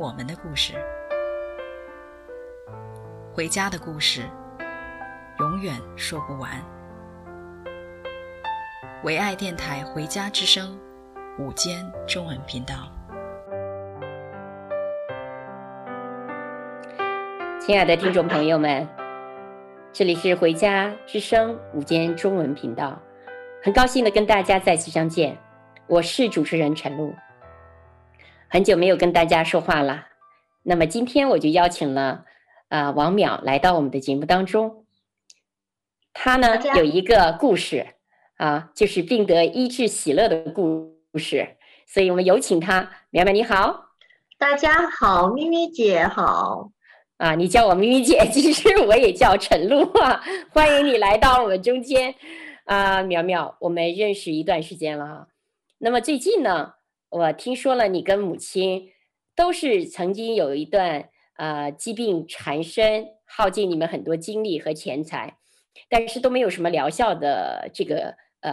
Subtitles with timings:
[0.00, 0.72] 我们的故事，
[3.34, 4.22] 回家的故事，
[5.40, 6.50] 永远说不完。
[9.04, 10.74] 唯爱电台《回家之声》
[11.44, 12.90] 午间中文频道，
[17.60, 18.88] 亲爱的听众朋友们，
[19.92, 22.98] 这里是《回家之声》午间中文频道，
[23.62, 25.36] 很高兴的跟大家再次相见，
[25.86, 27.14] 我是主持人陈露。
[28.52, 30.08] 很久没有跟大家说话了，
[30.64, 32.24] 那么今天我就邀请了
[32.68, 34.84] 啊、呃、王淼来到我们的节目当中。
[36.12, 37.86] 他呢有一个故事
[38.38, 42.90] 啊，就是病得医治喜乐的故事，所以我们有请他。
[43.12, 43.90] 淼淼你好，
[44.36, 46.72] 大家好，咪咪姐好
[47.18, 50.20] 啊，你叫我咪咪姐，其实我也叫陈露啊，
[50.50, 52.16] 欢迎你来到我们中间
[52.64, 55.28] 啊，淼淼，我们认识一段时间了哈，
[55.78, 56.72] 那么最近呢？
[57.10, 58.92] 我听说了，你跟母亲
[59.34, 65.38] 都是曾经有一段呃疾病缠身，耗尽你们很多精力和钱财，
[65.88, 68.52] 但是都没有什么疗效的这个呃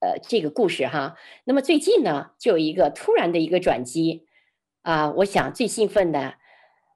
[0.00, 1.16] 呃这个故事哈。
[1.44, 4.26] 那么最近呢，就有一个突然的一个转机
[4.80, 6.36] 啊，我想最兴奋的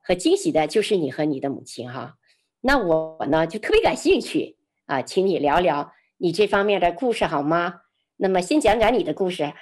[0.02, 2.14] 和惊喜的就是你和你的母亲哈。
[2.62, 4.56] 那我呢就特别感兴趣
[4.86, 7.82] 啊，请你聊聊你这方面的故事好吗？
[8.16, 9.52] 那么先讲讲你的故事。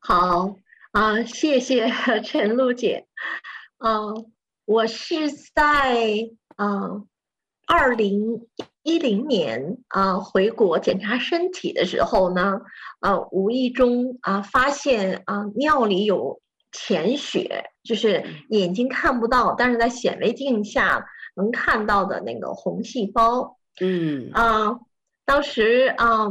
[0.00, 0.56] 好
[0.92, 1.90] 啊，谢谢
[2.24, 3.06] 陈露姐。
[3.78, 4.14] 嗯、啊，
[4.64, 7.02] 我是在啊
[7.66, 8.46] 二零
[8.82, 12.60] 一零年啊回国检查身体的时候呢，
[13.00, 16.40] 啊无意中啊发现啊尿里有
[16.72, 21.06] 潜血，就是眼睛看不到，但是在显微镜下
[21.36, 23.58] 能看到的那个红细胞。
[23.80, 24.78] 嗯啊，
[25.26, 26.28] 当时啊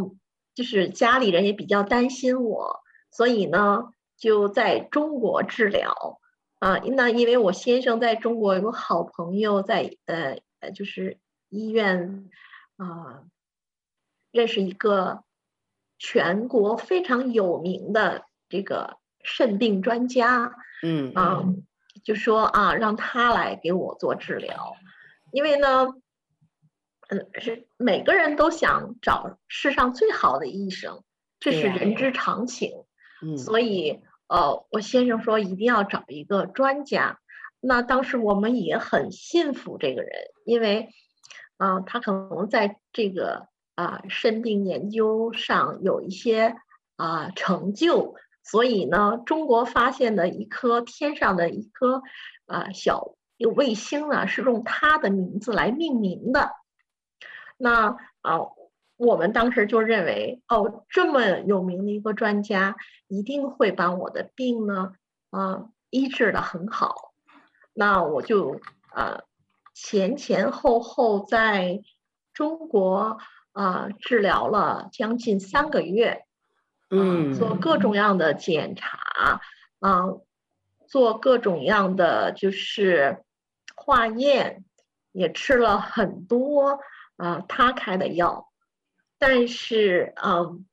[0.55, 2.81] 就是家里人也比较担心我。
[3.11, 6.19] 所以呢，就在中国治疗
[6.59, 6.77] 啊。
[6.79, 11.17] 那因为我先生在中国有个好朋友在呃呃，就是
[11.49, 12.29] 医院
[12.77, 13.23] 啊，
[14.31, 15.23] 认识一个
[15.99, 21.43] 全国非常有名的这个肾病专家，嗯啊，
[22.03, 24.75] 就说啊，让他来给我做治疗。
[25.31, 25.93] 因为呢，
[27.09, 31.03] 嗯，是每个人都想找世上最好的医生，
[31.39, 32.85] 这是人之常情。
[33.37, 37.19] 所以，呃，我先生说一定要找一个专家。
[37.59, 40.11] 那当时我们也很信服这个人，
[40.45, 40.89] 因为，
[41.57, 46.55] 啊、呃，他可能在这个啊肾病研究上有一些
[46.95, 48.15] 啊、呃、成就。
[48.43, 52.03] 所以呢，中国发现的一颗天上的一颗
[52.45, 53.15] 啊、呃、小
[53.55, 56.51] 卫星呢，是用他的名字来命名的。
[57.57, 58.39] 那啊。
[58.97, 62.75] 呃我们当时就认为，哦，这么有名的一个专家，
[63.07, 64.93] 一定会把我的病呢，
[65.29, 67.13] 啊、呃，医治的很好。
[67.73, 68.59] 那我就
[68.89, 69.23] 啊、呃，
[69.75, 71.83] 前前后后在
[72.33, 73.19] 中国
[73.51, 76.25] 啊、呃、治疗了将近三个月，
[76.89, 78.97] 嗯、呃，做各种样的检查，
[79.79, 80.21] 啊、呃，
[80.87, 83.23] 做各种样的就是
[83.75, 84.65] 化验，
[85.11, 86.79] 也吃了很多
[87.17, 88.46] 啊、呃、他开的药。
[89.17, 90.65] 但是，嗯，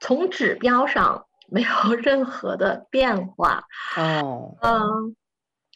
[0.00, 3.66] 从指标上没有 任何的变化，
[3.96, 5.16] 哦，嗯，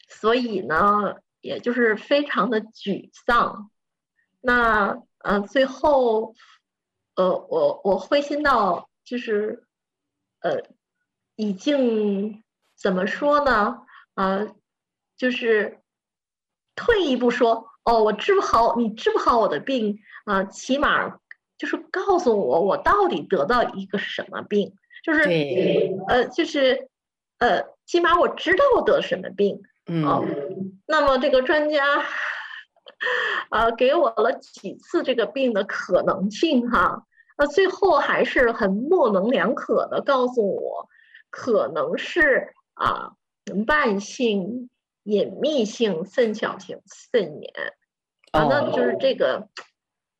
[0.07, 3.69] 所以呢，也就是非常的沮丧。
[4.41, 6.33] 那，呃，最后，
[7.15, 9.65] 呃，我我灰心到就是，
[10.39, 10.63] 呃，
[11.35, 12.43] 已经
[12.75, 13.81] 怎么说呢？
[14.13, 14.55] 啊、呃，
[15.17, 15.81] 就是
[16.75, 19.99] 退一步说，哦，我治不好，你治不好我的病。
[20.25, 21.17] 啊，起码
[21.57, 25.21] 就是告诉我，我到底得到一个什么病，就是
[26.07, 26.87] 呃，就是
[27.39, 29.59] 呃，起码我知道我得什么病。
[29.87, 30.23] 嗯、哦，
[30.85, 31.83] 那么这个专家
[33.49, 40.87] 啊、呃，给我了几次这个病的可能性哈，那最后还是很模棱两可的告诉我，
[41.31, 43.13] 可能是啊，
[43.65, 44.69] 慢性
[45.05, 47.51] 隐秘性肾小球肾炎。
[48.31, 49.49] 啊，那就是这个。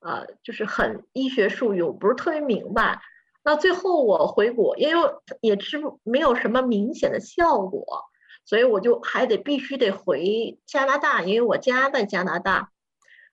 [0.01, 3.01] 呃，就是很医学术语，我不是特别明白。
[3.43, 5.09] 那最后我回国，因为
[5.41, 8.05] 也是没有什么明显的效果，
[8.45, 12.71] 所以我就还得必须得回加拿大，因为我家在加拿大。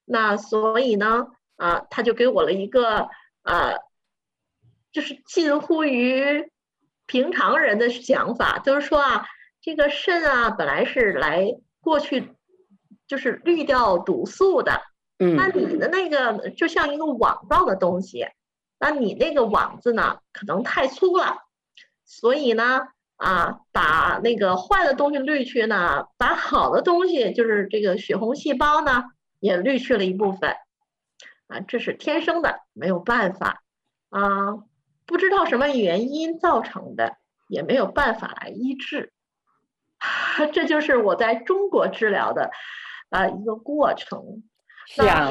[0.05, 3.11] 那所以呢，啊，他就给我了一个
[3.43, 3.75] 啊，
[4.91, 6.51] 就是近乎于
[7.07, 9.25] 平常人的想法，就是说啊，
[9.61, 11.47] 这个肾啊，本来是来
[11.81, 12.36] 过去
[13.07, 14.83] 就是滤掉毒素的，
[15.19, 18.27] 嗯，那你的那个就像一个网状的东西。
[18.79, 21.39] 那你那个网子呢，可能太粗了，
[22.05, 29.05] 所以呢，啊，把那个坏的东西滤去呢，把好的东西，就是这个血红细胞呢，
[29.41, 30.51] 也滤去了一部分，
[31.47, 33.63] 啊，这是天生的，没有办法，
[34.11, 34.59] 啊，
[35.07, 37.17] 不知道什么原因造成的，
[37.49, 39.11] 也没有办法来医治，
[40.53, 42.51] 这就是我在中国治疗的，
[43.11, 44.43] 啊，一个过程。
[44.89, 45.31] 是啊，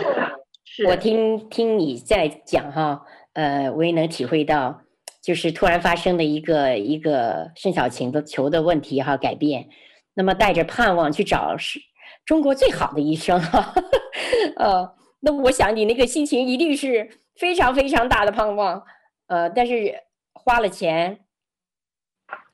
[0.63, 3.05] 是我听听你在讲哈。
[3.33, 4.81] 呃，我也能体会到，
[5.21, 9.67] 就是突然发生的一个一个肾小球的球的问题哈改变，
[10.13, 11.79] 那么带着盼望去找是
[12.25, 13.73] 中国最好的医生哈，
[14.55, 18.81] 呃，那我想你那个心情一定是非常非常大的盼望，
[19.27, 19.93] 呃，但是
[20.33, 21.19] 花了钱，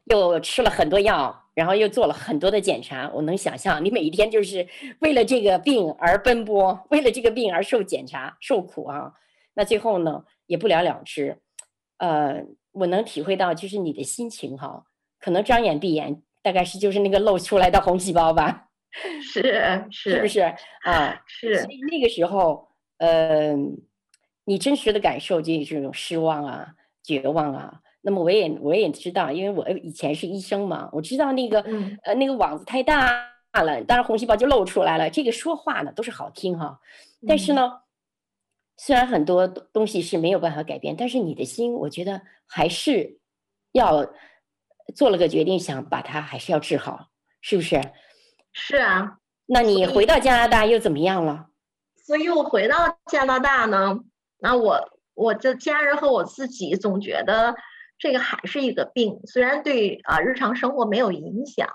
[0.06, 4.68] 又吃了很多药，然后又做了很多的检查，我能想象你每一天就是
[5.00, 9.14] 为了这个病而奔波，为了这个病而受检查受苦啊，
[9.54, 10.24] 那最后呢？
[10.48, 11.38] 也不了了之，
[11.96, 12.44] 呃，
[12.74, 14.84] 我能体会到，就是你的心情哈，
[15.18, 18.68] 可能张眼闭眼，大概是就是那个露出来的红细胞吧，
[19.22, 19.42] 是
[19.90, 20.42] 是，是不是
[20.84, 21.22] 啊？
[21.26, 21.62] 是。
[21.62, 22.68] 所以那个时候，
[22.98, 23.56] 呃，
[24.44, 27.80] 你真实的感受就是这种失望啊、绝望啊。
[28.02, 33.10] 那么我也我也知道，因为我以前是医生嘛，我知道那个、嗯、呃那个网子太大
[33.64, 35.10] 了，当然红细胞就露出来了。
[35.10, 36.80] 这个说话呢都是好听哈，
[37.28, 37.62] 但是呢。
[37.64, 37.82] 嗯
[38.78, 43.20] 虽然很多东西是没有办法改变，但是你的心，我觉得还是
[43.74, 44.12] 要
[44.96, 47.10] 做了个决定，想把它还是要治好，
[47.42, 47.80] 是不是？
[48.54, 49.20] 是啊。
[49.46, 51.50] 那你回到加拿大又怎么样了？
[52.04, 54.00] 所以我回到加拿大呢，
[54.40, 54.80] 那我
[55.14, 57.54] 我的家人和我自己总觉得
[58.02, 61.70] 这个还是一个病，虽然对啊日常生活没有影响。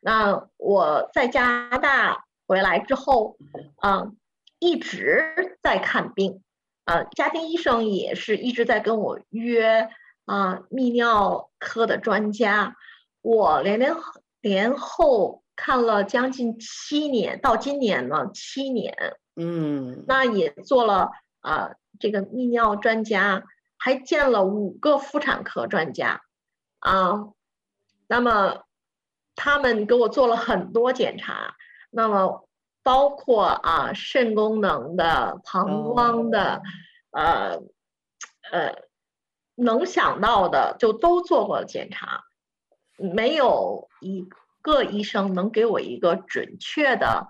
[0.00, 3.36] 那我在加拿大回来之后，
[3.82, 4.16] 嗯。
[4.62, 6.42] 一直在看病，
[6.84, 9.88] 啊，家庭医生也是一直在跟我约
[10.26, 12.76] 啊泌尿科的专家，
[13.22, 13.96] 我连连
[14.42, 18.94] 连后看了将近七年，到今年呢七年，
[19.34, 21.08] 嗯，那也做了
[21.40, 23.44] 啊这个泌尿专家，
[23.80, 26.22] 还见了五个妇产科专家，
[26.78, 27.32] 啊，
[28.06, 28.62] 那么
[29.34, 31.56] 他们给我做了很多检查，
[31.90, 32.46] 那么。
[32.82, 36.62] 包括啊，肾功能的、膀胱的，
[37.10, 37.60] 呃，
[38.50, 38.74] 呃，
[39.54, 42.24] 能想到的就都做过检查，
[42.96, 44.26] 没有一
[44.62, 47.28] 个医生能给我一个准确的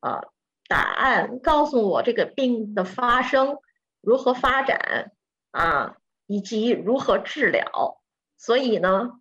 [0.00, 0.32] 呃
[0.66, 3.58] 答案，告诉我这个病的发生
[4.00, 5.12] 如何发展
[5.50, 8.00] 啊，以及如何治疗。
[8.36, 9.20] 所以呢，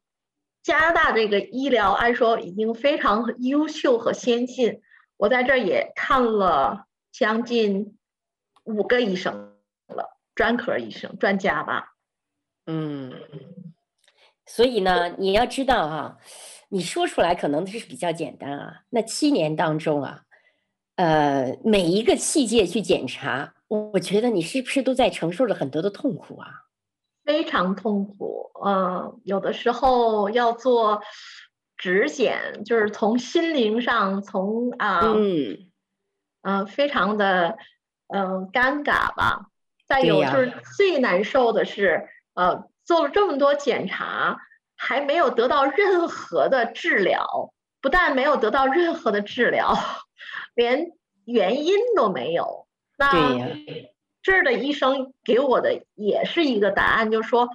[0.64, 4.82] 加拿大这个医疗按说已经非常优秀和先进。
[5.18, 7.98] 我在这儿也看了将近
[8.64, 9.58] 五个医生
[9.88, 11.96] 了，专科医生、专家吧。
[12.68, 13.14] 嗯，
[14.46, 16.18] 所以呢，你要知道、啊，
[16.70, 18.84] 你说出来可能是比较简单啊。
[18.90, 20.26] 那七年当中啊，
[20.98, 26.66] 呃，每一个细节去检查，我觉得你是不是都在承受着很多的痛苦啊？
[27.24, 31.02] 非常痛苦，嗯、呃，有的时候要做。
[31.80, 35.70] 指检就是从心灵上，从啊，嗯，
[36.42, 37.56] 呃，非常的，
[38.08, 39.52] 嗯、呃，尴尬吧。
[39.88, 44.40] 再有就是最难受的是，呃，做了这么多检查，
[44.76, 49.78] 还没有得到任何的治疗，不但没有得到任何的治疗，
[50.58, 50.92] 连
[51.24, 52.68] 原因都没有。
[52.98, 53.56] 那
[54.22, 57.48] 这儿的医生给我的也是一个答案，就是说，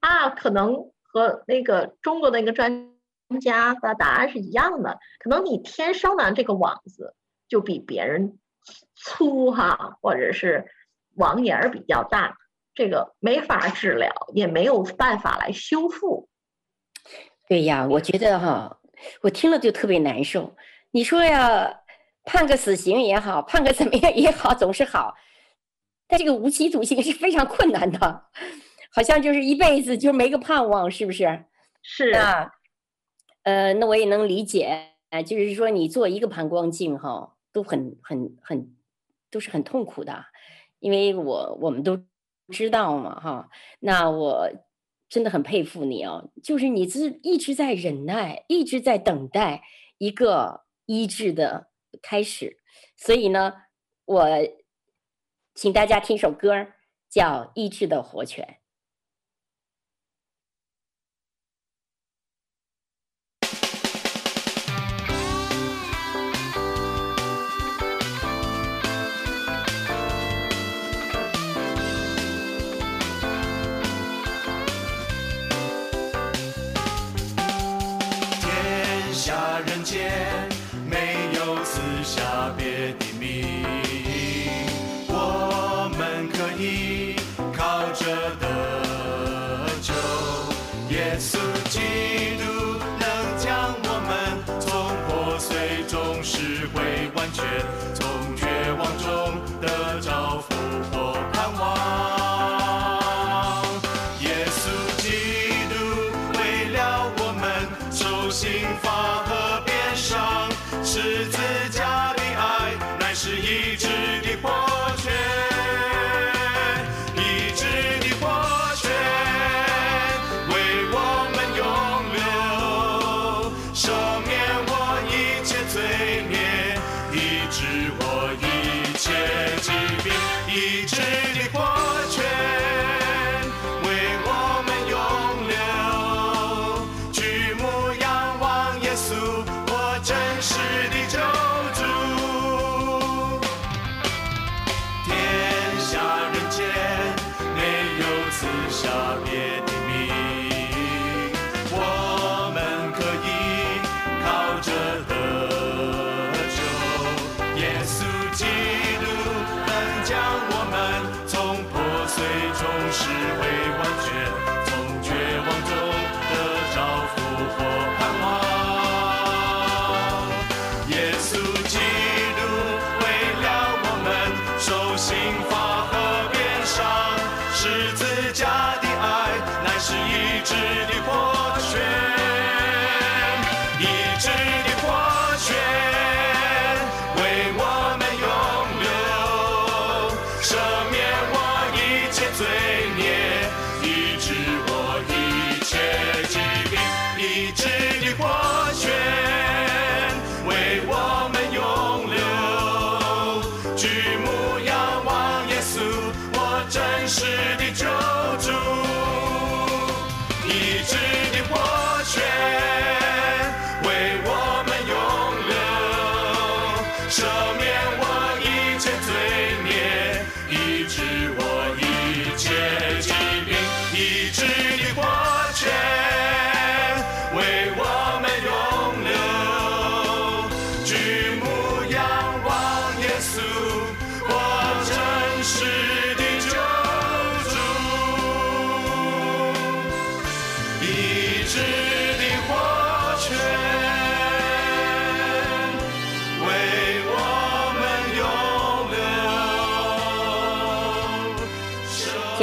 [0.00, 2.90] 啊，可能和那个中国的那个专。
[3.40, 7.16] 家的答案是一样的，可能你天生的这个网子
[7.48, 8.38] 就比别人
[8.94, 10.66] 粗哈，或者是
[11.14, 12.36] 网眼儿比较大，
[12.74, 16.28] 这个没法治疗，也没有办法来修复。
[17.48, 18.78] 对呀，我觉得哈，
[19.22, 20.54] 我听了就特别难受。
[20.92, 21.80] 你说呀，
[22.24, 25.14] 判个死刑也好，判个怎么样也好，总是好，
[26.08, 28.24] 但这个无期徒刑是非常困难的，
[28.92, 31.44] 好像就是一辈子就没个盼望，是不是？
[31.82, 32.50] 是啊。
[33.42, 38.74] 呃，那我也能理解，呃，就是说你做一个膀胱镜哈，都很很很，
[39.30, 40.24] 都是很痛苦的，
[40.78, 42.02] 因为我我们都
[42.48, 43.50] 知道嘛，哈，
[43.80, 44.50] 那我
[45.10, 49.62] 真的很佩服你哦，就是你是一直在忍耐，一直在等待
[49.98, 51.68] 一个医治的
[52.02, 52.58] 开始，
[52.96, 53.52] 所以呢，
[54.04, 54.26] 我
[55.54, 56.68] 请大家听首歌，
[57.08, 58.58] 叫《意志的活泉》。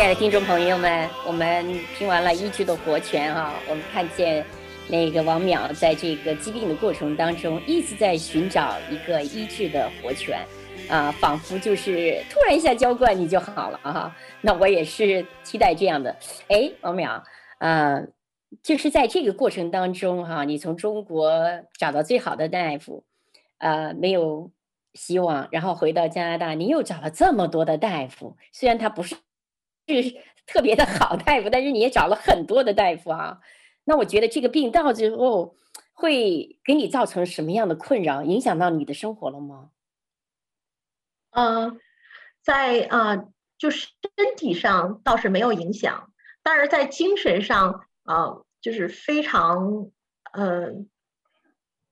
[0.01, 1.63] 亲爱的听众朋友们，我们
[1.95, 4.43] 听完了医治的活泉哈，我们看见
[4.89, 10.43] 那个王淼在这个疾病的过程当中，一直在寻找一个医治的活泉，
[10.89, 14.17] 啊，仿佛就是突然一下浇灌你就好了啊。
[14.41, 16.17] 那我也是期待这样的。
[16.47, 17.21] 哎，王淼，
[17.59, 18.03] 呃，
[18.63, 21.31] 就是在这个过程当中哈，你从中国
[21.77, 23.03] 找到最好的大夫，
[23.59, 24.49] 呃，没有
[24.95, 29.15] 希望，然后回到加拿大，你又找了这么多的大夫，虽然他不是。
[29.87, 30.15] 是
[30.47, 33.39] 特别的好大夫，但是你也找了很多的大夫啊。
[33.85, 35.55] 那我觉得这个病到最后
[35.93, 39.69] 会给你造成什么样的困扰，影响到你的生活了吗？
[41.31, 41.77] 嗯、呃，
[42.41, 46.11] 在啊、呃，就是身体上倒是没有影响，
[46.43, 49.91] 但是在精神上啊、呃，就是非常
[50.33, 50.85] 嗯、呃，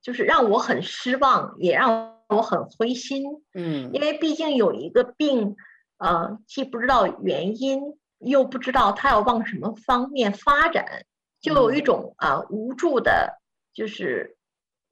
[0.02, 3.24] 就是让我很失望，也让我很灰心。
[3.54, 5.56] 嗯，因为毕竟有一个病。
[6.00, 7.82] 呃，既不知道原因，
[8.20, 11.06] 又不知道他要往什么方面发展，
[11.42, 13.40] 就有一种啊、呃、无助的，
[13.74, 14.38] 就是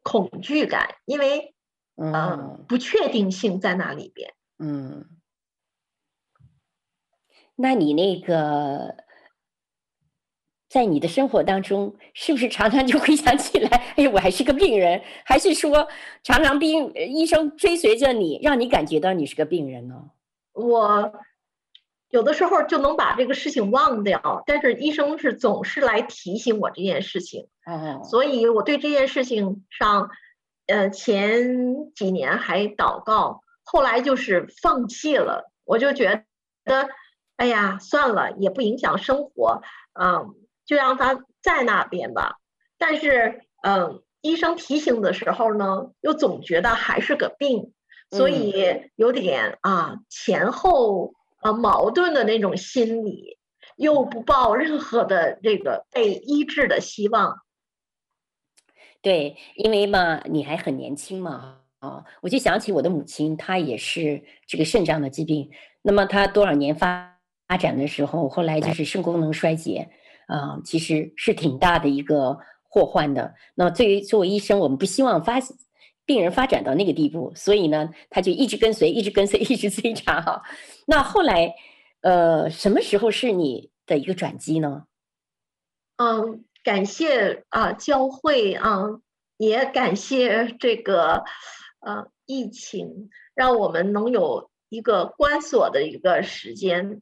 [0.03, 1.55] 恐惧感，因为
[1.95, 4.33] 嗯、呃、不确定性在那里边。
[4.59, 5.05] 嗯，
[7.55, 8.95] 那你那个
[10.67, 15.87] 在你的生活当中，是不是常常就会想起来，哎呀，我还是个病人，还是说
[16.21, 20.11] 常常病医生追随着你，让你感觉到你是个病人呢？
[20.57, 21.13] 我
[22.09, 27.47] 有的时候就能把这个事情忘掉，但是医生是总是来提醒我这件事情。
[27.65, 30.09] 嗯，所以我对这件事情上，
[30.67, 35.51] 呃，前几年还祷告，后来就是放弃了。
[35.65, 36.25] 我就觉
[36.63, 36.87] 得，
[37.35, 39.61] 哎呀，算了，也不影响生活，
[39.99, 40.33] 嗯，
[40.65, 42.37] 就让它在那边吧。
[42.77, 47.73] 但是，嗯，医生提醒的时候呢，又总觉得还是个病，
[48.11, 48.53] 所以
[48.95, 51.13] 有点啊前后。
[51.39, 53.37] 啊，矛盾的那种心理，
[53.75, 57.37] 又不抱任何的这个被医治的希望。
[59.03, 65.47] 对，因为嘛，你还很年轻嘛，啊，我就想起我的母亲，她也是这个肾脏的疾病。
[65.83, 69.87] 那么她多少年发发展的时候，后来就是肾功能衰竭，
[70.25, 73.35] 啊，其实是挺大的一个祸患的。
[73.53, 75.39] 那对于作为医生，我们不希望发。
[76.07, 80.41] 病人发展到那个地步，所以呢，他就一直跟随，一直跟随， 一直追查哈。
[80.87, 81.53] 那后来，
[81.99, 84.85] 呃，什么时候是你的一个转机呢？
[85.97, 89.01] 嗯，感谢啊，教会啊，
[89.35, 91.25] 也感谢这个
[91.81, 97.01] 呃疫情，让我们能有一个关锁的一个时间。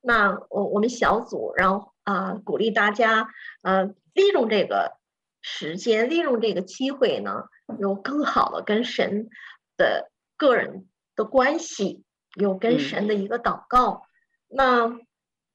[0.00, 3.28] 那我我们小组，然后啊，鼓励大家
[3.62, 4.96] 呃，利用这个
[5.42, 7.44] 时间，利用这个机会呢。
[7.78, 9.28] 有更好的跟神
[9.76, 12.02] 的个人的关系，
[12.34, 14.06] 有跟神的一个祷告。
[14.48, 15.00] 嗯、那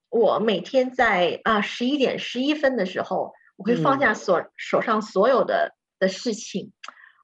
[0.09, 6.71] 我每天在啊十一点十一分的时候，我会放下所、嗯、手上所有的的事情，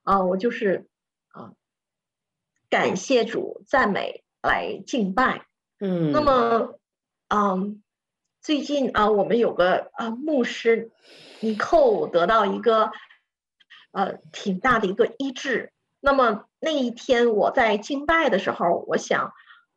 [0.04, 0.88] 啊，我就是
[1.28, 1.52] 啊
[2.68, 5.46] 感谢主、赞美来敬拜。
[5.80, 6.78] 嗯，那么
[7.28, 7.82] 嗯，
[8.40, 10.90] 最近啊，我们有个啊牧师
[11.40, 12.90] 尼寇得到一个。
[13.92, 15.72] 呃，挺大的一个医治。
[16.00, 19.32] 那么那一天我在敬拜的时候，我想，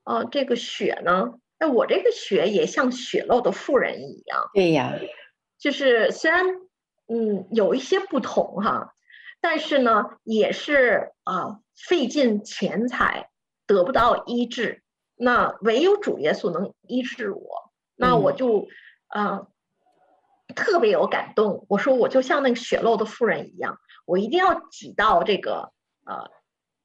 [0.05, 4.49] 呃，这个血呢，那我这个血也像血漏的妇人一样。
[4.53, 4.93] 对呀，
[5.59, 6.45] 就是虽然
[7.07, 8.95] 嗯有一些不同哈，
[9.39, 13.29] 但是呢也是啊、呃、费尽钱财
[13.67, 14.81] 得不到医治。
[15.15, 18.67] 那唯有主耶稣能医治我，那我就
[19.07, 19.47] 啊、呃、
[20.55, 21.65] 特别有感动。
[21.69, 23.77] 我说我就像那个血漏的妇人一样。
[24.05, 25.71] 我一定要挤到这个
[26.05, 26.29] 呃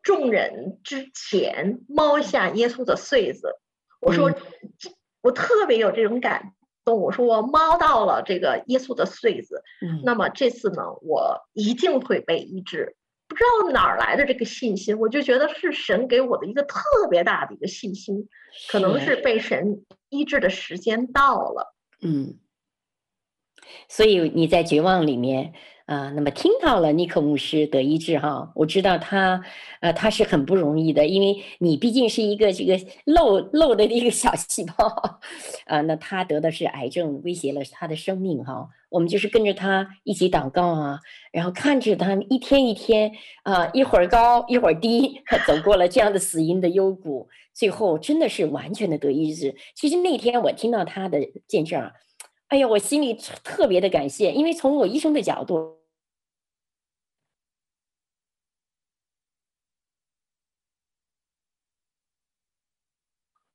[0.03, 3.59] 众人之前，摸一下耶稣的穗子。
[4.01, 4.33] 我说，
[5.21, 6.55] 我特别有这种感
[6.85, 6.99] 动。
[6.99, 9.63] 我说我摸到了这个耶稣的穗子，
[10.03, 12.97] 那么这次呢，我一定会被医治。
[13.29, 16.81] 不知道哪儿来的这个信心，我就觉得是神给我的一个特
[17.11, 18.27] 别大的一个信心，
[18.71, 21.75] 可能是被神医治的时间到了。
[22.01, 22.39] 嗯，
[23.87, 25.53] 所以你在绝望里面。
[25.91, 29.43] 啊，那么听到了尼克牧师得医治哈，我知道他，
[29.81, 34.87] 呃，他是很不容易的，因为你毕竟是一个这个漏漏的一个小细胞，
[35.67, 38.69] 啊，那他得的是癌症，威胁了他的生命哈。
[38.89, 41.01] 我们就是跟着他一起祷告啊，
[41.33, 43.11] 然后看着他一天一天
[43.43, 49.57] 啊，一会儿高一会儿低， 走过了这样的死因的幽谷，最后真的是完全的得医治。
[49.75, 51.91] 其实那天我听到他的见证，
[52.47, 55.80] 哎呀，我心里特别的感谢，因为从我医生的角度。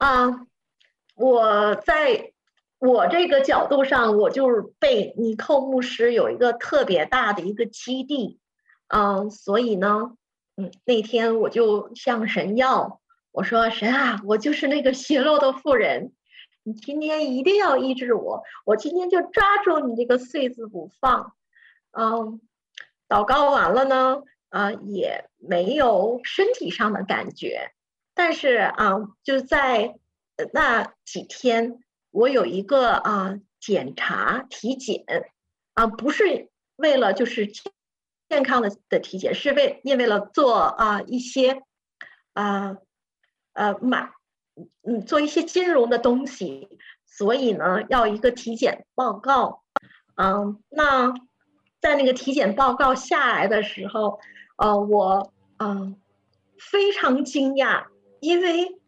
[0.05, 0.45] 啊，
[1.15, 2.31] 我在
[2.77, 8.39] 我这个角度上，我就是被尼寇牧师有一个特别大的一个基地，
[8.87, 10.15] 嗯，所以呢，
[10.57, 16.13] 嗯，那天我就向神要，我说神啊，我就是那个血漏的妇人，
[16.61, 21.33] 你今天一定要医治我，我今天就抓住你这个穗子不放，
[21.97, 22.39] 嗯，
[23.09, 27.71] 祷告完了呢，啊，也没有身体上的感觉。
[28.15, 29.99] 但是啊，就在
[30.53, 31.79] 那几天，
[32.11, 35.03] 我有一个啊检查体检，
[35.73, 37.51] 啊不是为了就是
[38.29, 41.61] 健康的的体检，是为因为了做啊一些
[42.33, 42.77] 啊
[43.53, 44.11] 呃买
[44.83, 46.69] 嗯做一些金融的东西，
[47.05, 49.63] 所以呢要一个体检报告。
[50.15, 51.13] 嗯，那
[51.81, 54.21] 在那个体检报告下来的时候，
[54.55, 55.99] 呃我嗯
[56.57, 57.87] 非常惊讶。
[58.25, 58.79] 因为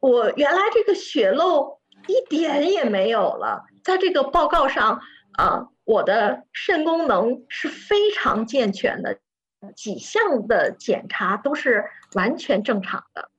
[0.00, 5.00] 我原来这个血漏一点也没有了，在这个报告上
[5.32, 9.18] 啊，我的肾功能是非常健全的，
[9.74, 13.30] 几项的检查都是完全正常的。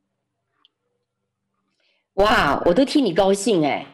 [2.16, 3.86] 哇，我都替你高兴哎！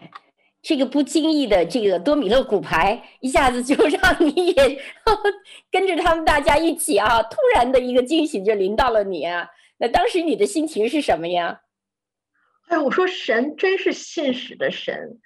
[0.62, 4.82] 这个不经意的这个多米诺骨牌，一下子就让你也
[5.72, 9.50] 跟着他们大家一起啊，突然的一个惊喜就临到了你啊！
[9.80, 11.62] 那当时你的心情是什么呀？
[12.68, 15.20] 哎，我说神真是信实的神，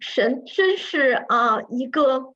[0.00, 2.34] 神真是啊一个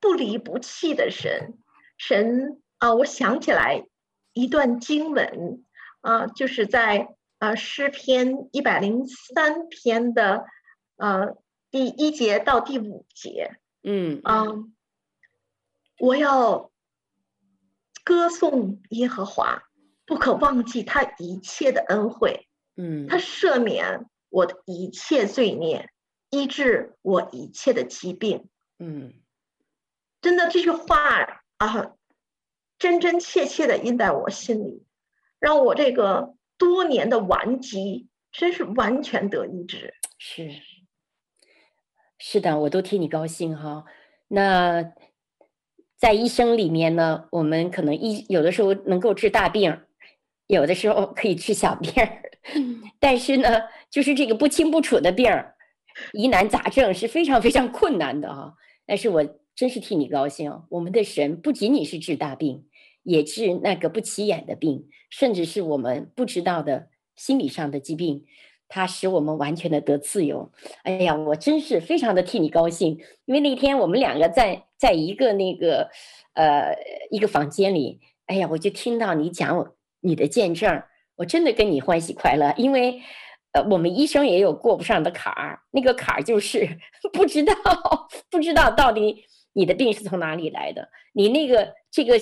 [0.00, 1.56] 不离不弃的神，
[1.96, 3.86] 神啊，我想起来
[4.32, 5.64] 一段经文
[6.00, 10.44] 啊，就是在啊诗篇一百零三篇的
[10.96, 11.36] 呃
[11.70, 14.20] 第一节到第五节，嗯。
[14.24, 14.44] 啊，
[15.98, 16.70] 我要
[18.04, 19.62] 歌颂耶和华，
[20.06, 22.48] 不可忘记他一切的恩惠。
[22.76, 25.90] 嗯，他赦免我的一切罪孽，
[26.30, 28.48] 医治我一切的疾病。
[28.78, 29.14] 嗯，
[30.20, 31.94] 真的这句话啊，
[32.78, 34.84] 真真切切的印在我心里，
[35.38, 39.94] 让我这个多年的顽疾真是完全得医治。
[40.18, 40.50] 是，
[42.18, 43.84] 是的，我都替你高兴哈。
[44.28, 44.92] 那
[45.96, 49.80] 在医生里面呢，我们可能医有的时候能够治大病，
[50.46, 52.22] 有的时候可以治小病儿。
[53.00, 55.56] 但是呢，就是这个不清不楚的病儿，
[56.12, 58.52] 疑难杂症是非常非常困难的啊。
[58.86, 62.66] 但是我真是替你高兴，我们的神不仅仅是治大病，
[63.02, 68.24] 也治那个不起眼的病，甚至是我们不知道的心理上的疾病，
[68.68, 70.52] 它使我们完全的得自由。
[70.84, 75.90] 哎呀，我真是非常的替你高兴，因为那天我们两个在在一个那个
[76.34, 76.76] 呃
[77.10, 79.74] 一个房间里，哎呀，我就听到你讲
[80.06, 80.82] 你的见证。
[81.16, 83.00] 我真的跟你欢喜快乐，因为，
[83.52, 86.78] 呃，我们医生也有过不上的坎儿，那个坎儿就是
[87.12, 87.54] 不知道，
[88.30, 92.20] 不知道到底你的病是从哪里来的，你那个这个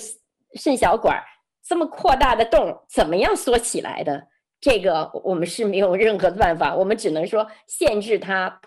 [0.53, 1.21] 肾小管
[1.61, 4.27] 这么扩大的洞怎么样缩起来的？
[4.61, 8.61] 这个我们是没有任何的办法，我们只能说限制它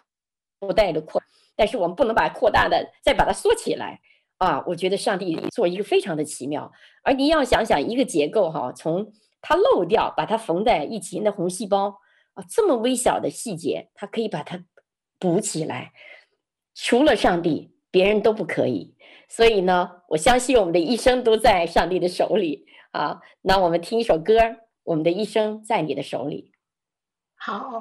[0.61, 1.23] 不带的扩，
[1.57, 3.99] 但是我们不能把扩大的再把它缩起来
[4.39, 4.65] 啊！
[4.67, 6.73] 我觉得上帝做一个非常的奇妙，
[7.03, 9.13] 而你要想想一个结构哈，从。
[9.41, 12.01] 它漏掉，把它缝在一起，那红细胞
[12.35, 14.65] 啊，这么微小的细节，它可以把它
[15.21, 15.93] 补起来。
[16.75, 18.97] 除了上帝，别人都不可以。
[19.29, 23.21] 所以呢，我相信我们的一生都在上帝的手里啊。
[23.43, 24.35] 那我们听一首歌，
[24.83, 26.51] 我们的一生在你的手里。
[27.37, 27.81] 好。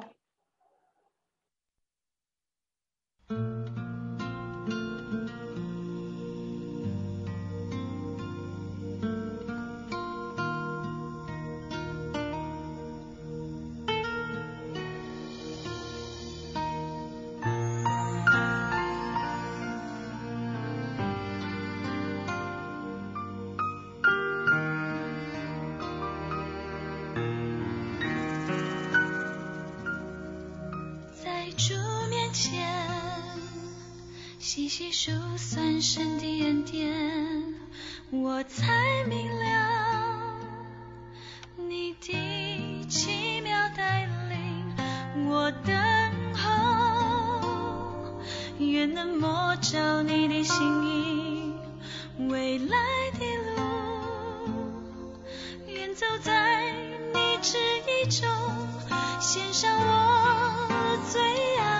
[34.78, 37.56] 细数算神的恩典，
[38.12, 40.38] 我才明了
[41.56, 44.76] 你的奇妙带领，
[45.26, 45.74] 我等
[46.32, 48.22] 候，
[48.60, 51.54] 愿能摸着你的心意，
[52.28, 52.76] 未来
[53.18, 53.60] 的路，
[55.66, 58.28] 愿走在你旨意中，
[59.20, 61.20] 献上我最
[61.58, 61.77] 爱，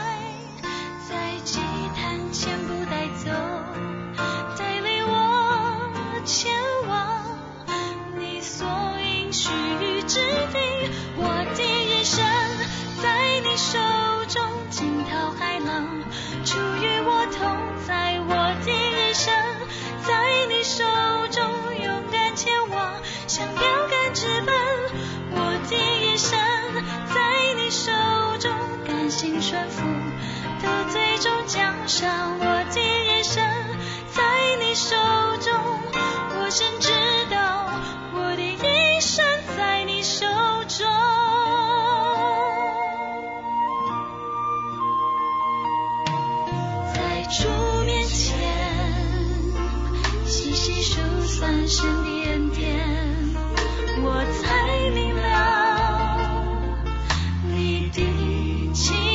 [1.51, 1.61] 祭
[1.97, 2.79] 坛前不。
[3.25, 3.31] 走，
[4.59, 6.53] 带领我前
[6.87, 7.23] 往
[8.19, 8.67] 你所
[9.01, 9.49] 应许
[10.03, 10.21] 之
[10.53, 10.59] 地。
[11.17, 12.23] 我的一生
[13.03, 13.79] 在你手
[14.29, 15.89] 中，惊涛骇浪，
[16.45, 17.57] 主与我同
[17.87, 18.21] 在。
[18.21, 18.35] 我
[18.65, 19.35] 的一生
[20.07, 20.85] 在你手
[21.31, 21.43] 中，
[21.83, 24.55] 勇敢前往，像标杆直奔。
[25.31, 26.39] 我的一生
[27.15, 27.91] 在你手
[28.39, 28.53] 中，
[28.87, 29.83] 甘心顺服，
[30.63, 32.39] 得最终奖赏。
[32.39, 33.43] 我的一生
[34.11, 34.23] 在
[34.61, 34.97] 你手
[35.41, 35.53] 中，
[36.39, 36.91] 我深知
[37.31, 37.71] 道
[38.15, 39.25] 我的一生
[39.57, 40.27] 在你手
[40.69, 40.87] 中。
[46.95, 47.49] 在主
[47.85, 48.39] 面前
[50.27, 53.37] 细细数算神的恩典，
[54.03, 55.27] 我才明了
[57.45, 59.08] 你的情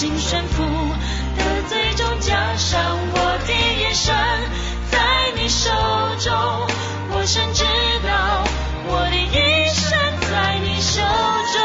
[0.00, 0.64] 经选服
[1.36, 2.80] 的最终奖赏，
[3.12, 4.16] 我的一生
[4.90, 4.98] 在
[5.36, 5.68] 你手
[6.18, 6.32] 中，
[7.10, 7.64] 我深知
[8.08, 8.42] 道
[8.86, 11.02] 我的一生在你手
[11.52, 11.60] 中。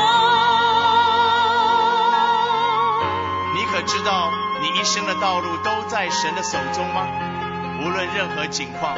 [3.56, 4.30] 你可知道
[4.62, 7.08] 你一生的道路都在神的手中吗？
[7.86, 8.98] 无论任何情况，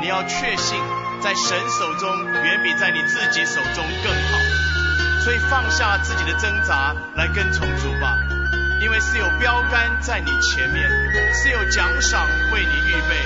[0.00, 0.78] 你要确信
[1.20, 4.38] 在神手中远比在你自己手中更好。
[5.24, 8.16] 所以放下自己的挣扎，来跟从主吧。
[8.80, 10.90] 因为是有标杆在你前面，
[11.34, 13.16] 是有奖赏为你预备。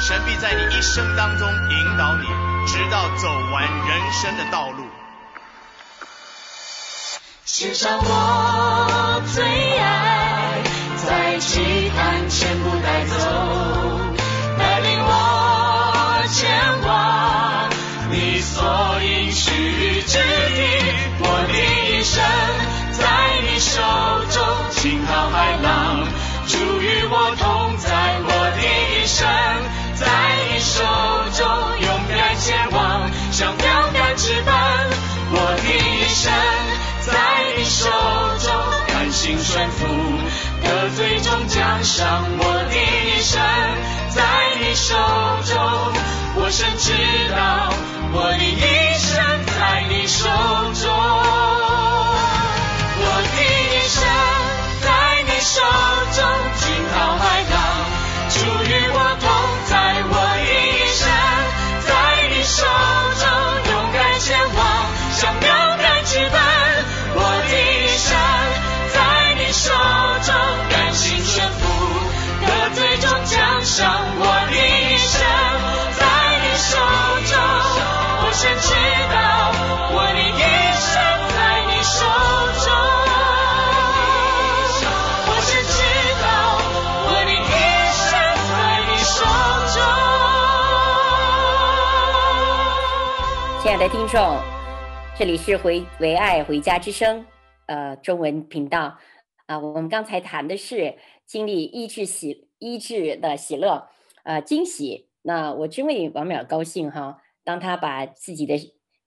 [0.00, 2.26] 神必在你一生当中引导你，
[2.66, 4.84] 直到走完人生的道路。
[7.44, 9.44] 献上我最
[9.78, 10.62] 爱，
[10.96, 13.14] 在期盼全部带走，
[14.58, 17.70] 带领我前往
[18.10, 20.64] 你所应许之地。
[21.20, 21.54] 我的
[21.92, 22.20] 一生
[23.64, 23.80] 手
[24.30, 26.06] 中，惊涛骇浪，
[26.46, 27.88] 主与我同在。
[28.22, 29.26] 我的一生
[29.94, 30.06] 在
[30.50, 30.84] 你手
[31.32, 31.48] 中，
[31.80, 34.54] 勇敢前往，像标杆直奔。
[35.32, 36.30] 我的一生。
[37.04, 37.12] 在
[37.56, 37.88] 你手
[38.38, 38.52] 中，
[38.88, 39.86] 甘心顺服，
[40.62, 42.24] 得最终奖赏。
[42.38, 43.40] 我的一生
[44.10, 44.22] 在
[44.58, 44.94] 你手
[45.44, 45.54] 中，
[46.36, 46.92] 我深知
[47.30, 47.68] 道，
[48.12, 50.24] 我的一生在你手
[50.82, 51.23] 中，
[93.74, 94.38] 爱的听众，
[95.18, 97.26] 这里是回唯爱回家之声，
[97.66, 98.96] 呃，中文频道。
[99.46, 100.94] 啊，我们刚才谈的是
[101.26, 103.88] 经历医治喜医治的喜乐，
[104.22, 105.08] 呃，惊喜。
[105.22, 107.20] 那我真为王淼高兴哈！
[107.42, 108.54] 当他把自己的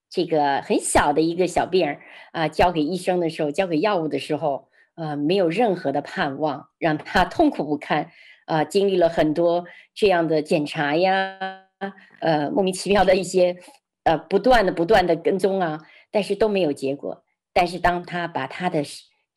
[0.10, 2.00] 这个很小的一个小病
[2.34, 8.12] 啊、交给医生的时候，交给药物的时候，呃，没有任何的盼望，让他痛苦不堪
[8.46, 9.64] 啊、经历了很多
[9.96, 11.64] 这样的检查呀，
[12.20, 13.56] 呃，莫名其妙的一些
[14.08, 17.24] 呃不断的不断的跟踪啊，但是都没有结果。
[17.54, 18.84] 但是当他把他的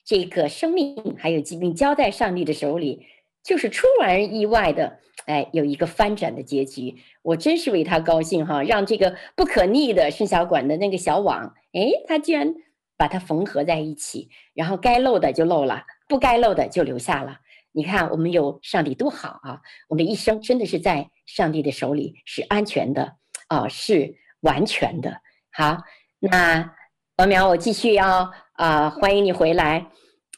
[0.04, 3.06] 这个生命还有疾病交在上帝的手里，
[3.42, 6.96] 就是出人意外的，哎，有一个翻转的结局。
[7.22, 8.62] 我真是为他高兴哈！
[8.62, 12.54] 让这个不可逆的肾小管的那个小网，哎，他居然
[12.96, 17.38] 把它缝合在一起，然后该漏的就漏了，不该漏的就留下了。
[17.72, 19.60] 你看，我们有上帝多好啊！
[19.88, 23.16] 我们一生真的是在上帝的手里，是安全的
[23.48, 25.20] 啊，是完全的。
[25.52, 25.78] 好，
[26.18, 26.74] 那
[27.16, 29.90] 王苗，我继续要啊，欢迎你回来。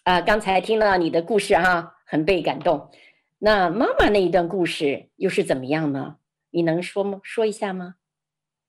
[0.05, 2.91] 啊，刚才听了你的故事哈、很被感动。
[3.39, 6.17] 那妈妈那一段故事又是怎么样呢？
[6.51, 7.21] 你能说吗？
[7.23, 7.95] 说一下吗？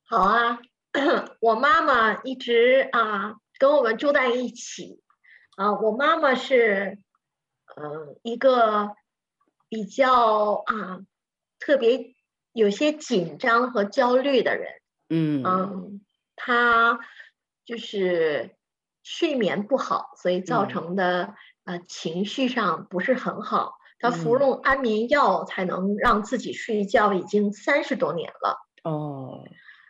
[0.05, 0.59] 好啊，
[1.39, 5.01] 我妈妈一直啊跟我们住在一起
[5.55, 5.73] 啊。
[5.73, 6.99] 我妈妈是
[7.75, 8.95] 嗯、呃、一个
[9.69, 11.01] 比较啊
[11.59, 12.13] 特别
[12.51, 14.82] 有些紧张和焦虑的人。
[15.09, 16.01] 嗯嗯，
[16.35, 16.99] 她
[17.65, 18.55] 就是。
[19.05, 21.35] 睡眠不好，所以造成的、
[21.65, 23.73] 嗯、呃情绪上不是很好。
[23.99, 28.57] 他服用安眠药才能让自己睡觉，已经三十多年了。
[28.85, 29.43] 哦，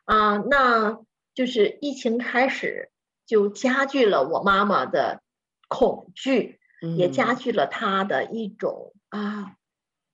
[0.05, 0.99] 啊、呃，那
[1.35, 2.89] 就是疫情开始
[3.27, 5.21] 就加剧了我妈妈的
[5.67, 9.55] 恐惧，嗯、也加剧了她的一种啊，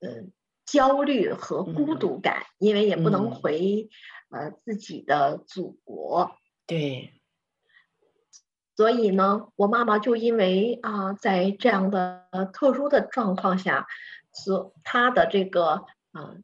[0.01, 0.23] 嗯、呃，
[0.65, 3.89] 焦虑和孤独感，嗯、因为也不能回、嗯、
[4.29, 6.35] 呃自己的祖国。
[6.65, 7.13] 对。
[8.75, 13.87] 所以呢，我妈妈就因为啊、呃，在这样的特殊的状况下，
[14.31, 16.37] 所她的这个啊、呃、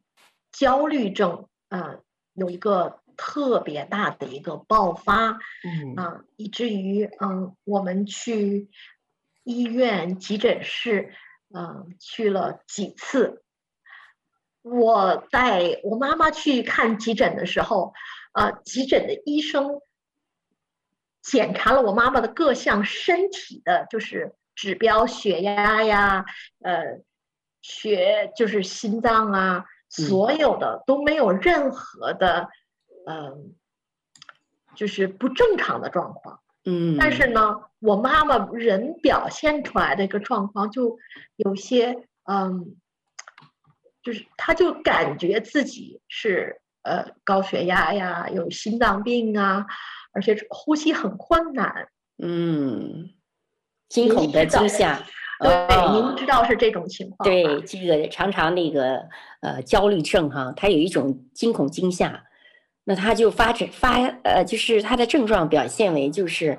[0.51, 8.69] 焦虑症啊、呃、有一个特别大的一个爆发，嗯啊、呃，以至于嗯、呃、我们去
[9.45, 11.13] 医院急诊室，
[11.53, 13.44] 嗯、呃、去了几次。
[14.65, 17.93] 我带我妈妈去看急诊的时候，
[18.31, 19.79] 啊、呃，急诊的医生。
[21.21, 26.23] 检查了我妈妈的各项身体的，就是指标，血压呀，
[26.61, 27.01] 呃，
[27.63, 32.49] 血就是心脏啊，所有的都没有任何的，
[33.07, 33.37] 嗯、呃，
[34.75, 36.41] 就是不正常的状况。
[36.63, 40.99] 嗯，但是呢，我妈妈人表现出来的一个状况就
[41.37, 42.75] 有些，嗯，
[44.05, 49.65] 就是他就感觉自己是呃高血压呀，有心脏病啊。
[50.13, 51.89] 而且呼吸很困难，
[52.23, 53.09] 嗯，
[53.89, 55.03] 惊恐的惊吓，
[55.41, 57.29] 对，哦、您知道是这种情况。
[57.29, 59.09] 对，这个常常那个
[59.41, 62.23] 呃焦虑症哈，他有一种惊恐惊吓，
[62.85, 66.57] 那他就发展发呃，就是他的症状表现为就是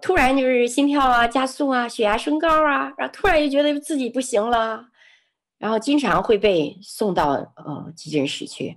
[0.00, 4.86] 突然就是心跳啊加速啊，血压升高啊，然后突然就觉得自己不行了，
[5.62, 8.76] 然后经常会被送到呃急诊室去。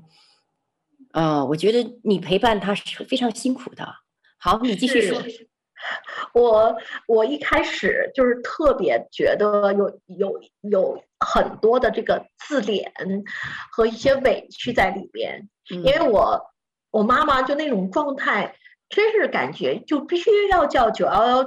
[1.13, 3.87] 啊、呃，我觉得你陪伴他是非常辛苦的。
[4.37, 5.19] 好，你继续说。
[6.31, 12.83] 我我一开始就是特别觉得有有有很多的这个自怜
[13.71, 16.39] 和一些委屈在里边，因为我
[16.91, 18.55] 我妈妈就那种状态，
[18.89, 21.43] 真是感觉就必须要叫九幺幺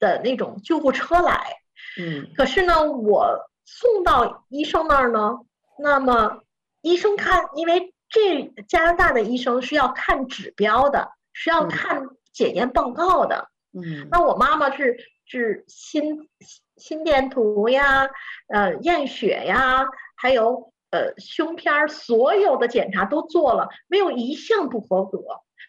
[0.00, 1.52] 的那种救护车来。
[2.00, 5.38] 嗯，可是呢，我送到医生那儿呢，
[5.78, 6.42] 那么
[6.80, 13.48] 医生看，因为这加拿大的医生是要看指标的，是要看检验报告的。
[13.72, 16.28] 嗯，那我妈妈是是心
[16.76, 18.08] 心电图呀，
[18.48, 25.18] 呃，验血呀，还有呃胸片，所有的检查都做了，没有一项不合格。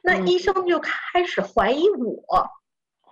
[0.02, 2.50] 那医生就开始怀疑我，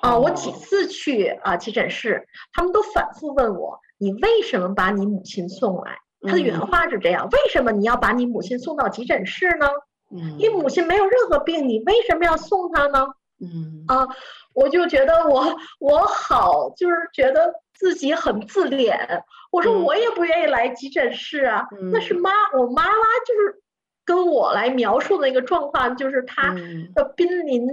[0.01, 5.99] 啊，我几次去啊急诊室，他们都反复问我，你为什么把你母亲送来？
[6.23, 9.67] 他的原话是这样，为什么你要把你母亲送到急诊室呢？
[10.11, 13.05] 嗯，你母亲没有任何病，你为什么要送她呢？
[13.39, 14.07] 嗯啊，
[14.53, 19.23] 我就觉得我我好，就是觉得自己很自恋。
[19.51, 22.91] 我说我也不愿意来急诊室啊，嗯、那是妈，我妈妈
[23.27, 23.61] 就是
[24.05, 26.53] 跟我来描述的那个状况，就是她
[26.93, 27.67] 的濒临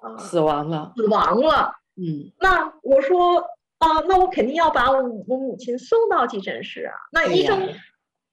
[0.00, 1.72] 啊死亡了，死亡了。
[1.96, 3.44] 嗯，那我说
[3.82, 6.94] 啊，那我肯定要把我我母亲送到急诊室啊。
[7.12, 7.74] 那医生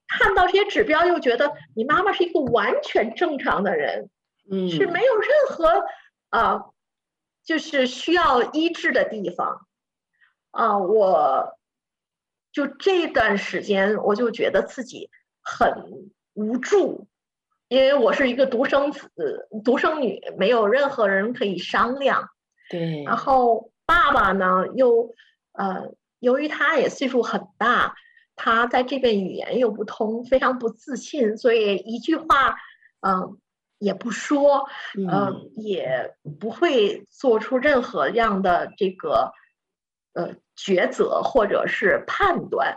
[0.06, 4.08] 看到这些指标，又觉得你妈妈是一个完全正常的人，
[4.50, 5.84] 嗯，是没有任何。
[6.30, 6.66] 啊，
[7.44, 9.66] 就是需要医治的地方，
[10.52, 11.58] 啊，我
[12.52, 15.10] 就这段时间我就觉得自己
[15.42, 17.08] 很无助，
[17.66, 22.28] 因为我是一个独生子、独生女，没有任何人可以商量。
[22.68, 23.02] 对。
[23.02, 25.12] 然后爸爸呢，又
[25.52, 27.94] 呃，由于他也岁数很大，
[28.36, 32.56] 他在这边语言又不通，非常不自信，所以一句话，
[33.00, 33.36] 嗯、呃。
[33.82, 34.68] 也不说，
[35.08, 39.32] 呃，也不会做出任何样的这个
[40.12, 42.76] 呃抉择或者是判断，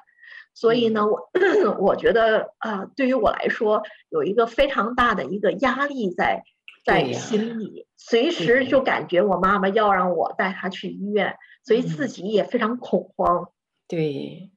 [0.53, 1.29] 所以呢，我
[1.77, 6.45] 我觉得啊、呃，对于我来说，有一个非常大的一个压力在
[6.83, 13.49] 在心里，随时就感觉我妈妈要让我带她去医院，所以自己也非常恐慌。
[13.87, 14.51] 对，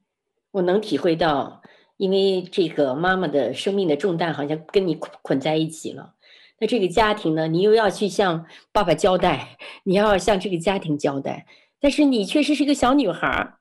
[0.51, 1.61] 我能体会到，
[1.95, 6.15] 因为这个妈妈的生命的重担好像跟你捆在一起了。
[6.59, 11.45] 那这个家庭呢，你又要去向爸爸交代，你要向这个家庭交代，
[11.79, 13.53] 但是你确实是一个小女孩，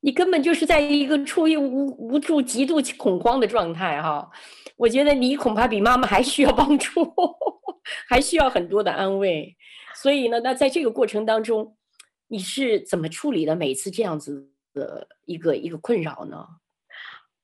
[0.00, 4.30] 你根本就是在一个处于无无助、极度恐慌的状态哈。
[4.78, 7.14] 我觉得你恐怕比妈妈还需要帮助，
[8.08, 9.56] 还需要很多的安慰。
[9.94, 11.76] 所以呢，那在这个过程当中，
[12.28, 16.46] 你是怎么处理的每次这样子的一个一个困扰呢？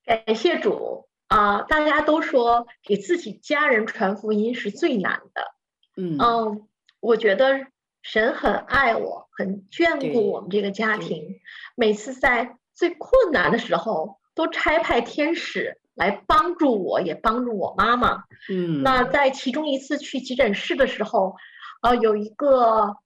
[0.04, 1.08] 感谢主。
[1.26, 5.54] 啊、呃，大家都说给自己家人传福音是最难的。
[5.96, 6.68] 嗯，嗯，
[7.00, 7.66] 我觉得
[8.02, 11.40] 神很爱我，很眷顾我们这个家庭。
[11.74, 18.24] 每次在最困难的时候，都差派天使来帮助我，也帮助我妈妈。
[18.50, 21.36] 嗯，那在其中一次去急诊室的时候，
[21.80, 22.96] 啊、呃，有一个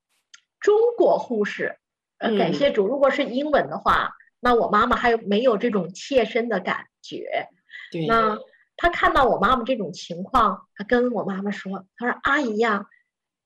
[0.60, 1.78] 中国护士，
[2.18, 7.48] 呃，感谢主，如果是英文的话，那我妈妈还有没有这种切身的感觉？
[7.90, 8.38] 对，那
[8.76, 12.86] 他看到我妈妈这种情况，他跟我妈妈说：“他说阿姨呀，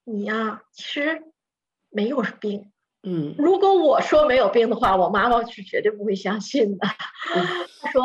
[0.05, 1.23] 你呀，其实
[1.91, 2.71] 没有病。
[3.03, 6.87] 嗯，如果我说没有病的话，我妈妈是绝对不会相信的。
[7.35, 7.47] 嗯、
[7.83, 8.03] 他说：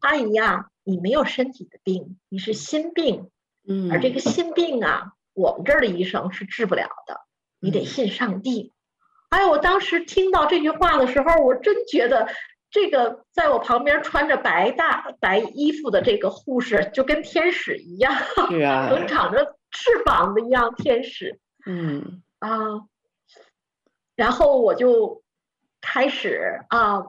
[0.00, 3.30] 阿姨呀，你没有身体的病，你是心病。
[3.68, 7.20] 嗯，而这个心病啊，我们这儿的医生是治不了的，
[7.60, 8.72] 你得信上帝。
[9.28, 12.28] 哎，我当时听到这句话的时候，我真觉得。”
[12.72, 18.14] 这个在我旁边穿着白大白衣服的这个护士，就跟天使一样，
[18.48, 21.40] 是啊，能长着翅膀的一样天使。
[21.66, 22.86] 嗯啊，
[24.14, 25.24] 然后我就
[25.80, 27.06] 开始啊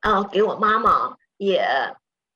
[0.00, 1.58] 啊，给我妈妈也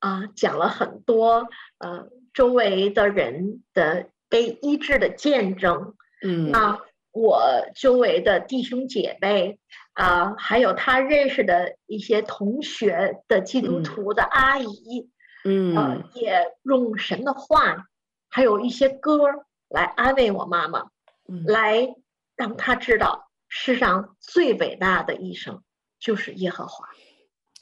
[0.01, 1.47] 啊讲了很多
[1.79, 5.95] 呃周围的人的被医治的见证。
[6.23, 6.81] 嗯啊。
[7.17, 7.41] 我
[7.77, 9.61] 周围的弟兄姐妹
[9.93, 15.09] 啊、呃，还有他认识的一些同学的基督徒的阿姨，
[15.45, 17.87] 嗯，呃、也用神的话，
[18.29, 19.21] 还有一些歌
[19.69, 20.89] 来安慰我妈妈，
[21.29, 21.95] 嗯、来
[22.35, 25.63] 让她知道世上最伟大的医生
[26.01, 26.89] 就是耶和华。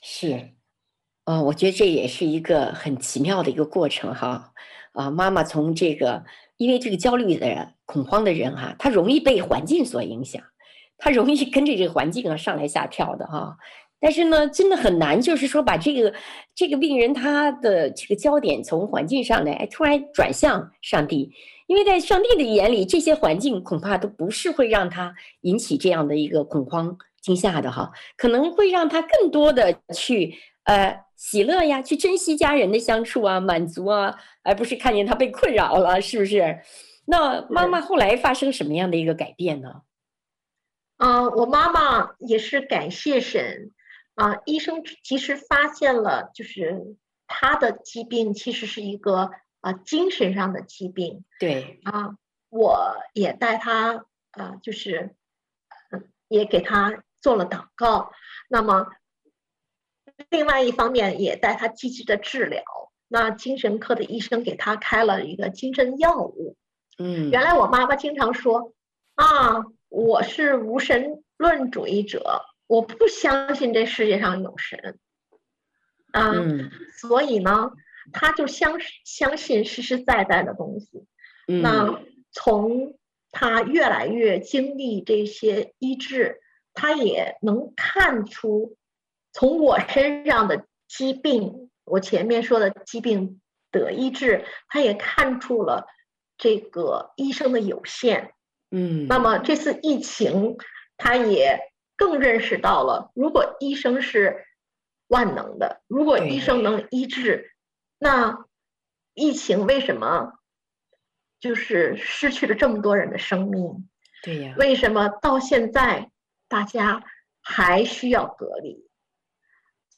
[0.00, 0.54] 是，
[1.24, 4.52] 呃，我觉得这也是一个很奇妙的一个过程哈。
[4.92, 6.24] 啊，妈妈从这个，
[6.58, 10.42] 因为这个焦虑的人、恐慌的人哈，他容易被环境所影响，
[10.98, 13.56] 他容易跟着这个环境啊上来下跳的哈。
[13.98, 16.12] 但是呢，真的很难，就是说把这个
[16.54, 21.32] 这个病人他的这个焦点从环境上来突然转向上帝，
[21.68, 30.34] 因为在上帝的眼里，这些环境恐怕都不是会让他引起这样的一个恐慌惊吓的哈，可能会让他更多的去
[30.64, 36.60] 呃喜乐呀，去珍惜家人的相处啊，满足啊，而不是看见他被困扰了，是不是？
[37.06, 39.82] 那妈妈后来发生什么样的一个改变呢？
[40.96, 43.72] 啊、呃，我妈妈也是感谢神。
[44.14, 46.96] 啊，医生其实发现了，就是
[47.26, 49.30] 他的疾病其实是一个
[49.62, 51.24] 啊精神上的疾病。
[51.40, 52.16] 对啊，
[52.50, 55.16] 我也带他啊，就是
[56.28, 58.12] 也给他做了祷告。
[58.50, 58.86] 那么，
[60.30, 62.62] 另外一方面也带他积极的治疗。
[63.08, 66.56] 那精神科的医生给他开了一个精神药物。
[66.98, 68.72] 嗯，原来我妈妈经常说
[69.14, 72.46] 啊，我是无神论主义者。
[72.68, 74.98] 我不相信这世界上有神，
[76.12, 77.72] 啊，嗯，所以呢，
[78.14, 81.06] 他就相相信实实在在的东西。
[81.48, 82.00] 嗯，那
[82.30, 82.94] 从
[83.30, 86.40] 他越来越经历这些医治，
[86.72, 88.78] 他也能看出，
[89.32, 95.86] 从我身上的疾病，我前面说的疾病得医治，他也看出了
[96.38, 98.34] 这个医生的有限。
[98.70, 100.56] 嗯，那么这次疫情，
[100.96, 101.70] 他也。
[101.94, 104.44] 更认识到了，如果医生是
[105.06, 107.52] 万能的，如果医生能医治，
[107.96, 108.44] 那
[109.14, 110.32] 疫情为什么
[111.38, 113.88] 就是失去了这么多人的生命？
[114.24, 116.10] 对呀，为什么到现在
[116.48, 117.04] 大家
[117.40, 118.84] 还需要隔离？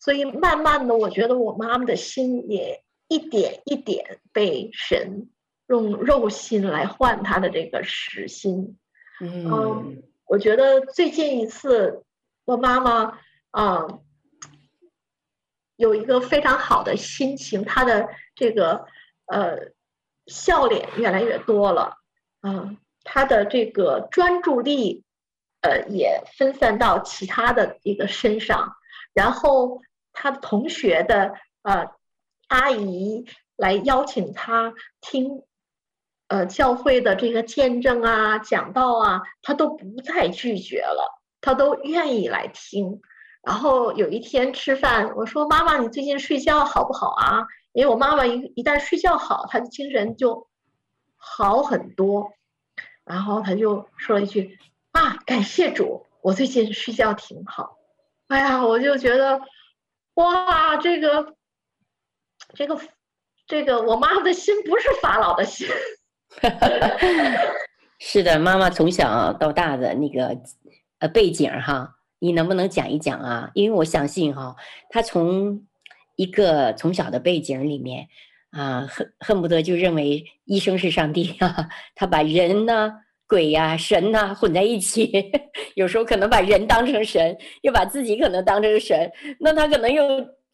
[0.04, 5.30] 所以慢慢的，我觉得我妈妈的心也一点一点被神
[5.68, 8.76] 用肉心来换她的这个实心。
[9.22, 9.46] 嗯。
[9.46, 9.94] Um,
[10.26, 12.02] 我觉得最近一次，
[12.44, 13.18] 我妈妈
[13.50, 13.86] 啊，
[15.76, 18.86] 有一个非常好的心情，她的这个
[19.26, 19.72] 呃
[20.26, 21.96] 笑脸越来越多了，
[22.40, 25.04] 啊，她的这个专注力
[25.62, 28.74] 呃也分散到其他的一个身上，
[29.12, 29.80] 然后
[30.14, 31.90] 他的同学的呃
[32.48, 35.42] 阿姨来邀请他听。
[36.26, 43.02] 呃，教会的这个见证啊、讲道啊，他都不再拒绝了，他都愿意来听。
[43.42, 50.48] 然后有一天吃饭，我说：“妈妈，你最近睡觉好不好啊？”因为我妈妈一一旦睡觉好，她的精神就
[51.14, 52.32] 好很多。
[53.04, 54.58] 然后他就说了一句
[54.92, 57.76] ：“啊，感谢主，我最近睡觉挺好。”
[58.28, 59.42] 哎呀，我就觉得，
[60.14, 61.34] 哇，这个，
[62.54, 62.80] 这个，
[63.46, 65.66] 这个，我妈妈的心不是法老的心。
[67.98, 70.36] 是的，妈妈从小到大的那个
[70.98, 73.50] 呃背景哈，你能不能讲一讲啊？
[73.54, 74.56] 因为我相信哈，
[74.90, 75.64] 她从
[76.16, 78.08] 一个从小的背景里面
[78.50, 85.10] 啊，恨恨不得就认为医生是上帝啊，他把人呢、鬼呀、神呐混在一起，
[85.74, 89.10] 有时候可能把人当成神，又把自己可能当成神，
[89.40, 90.04] 那他可能又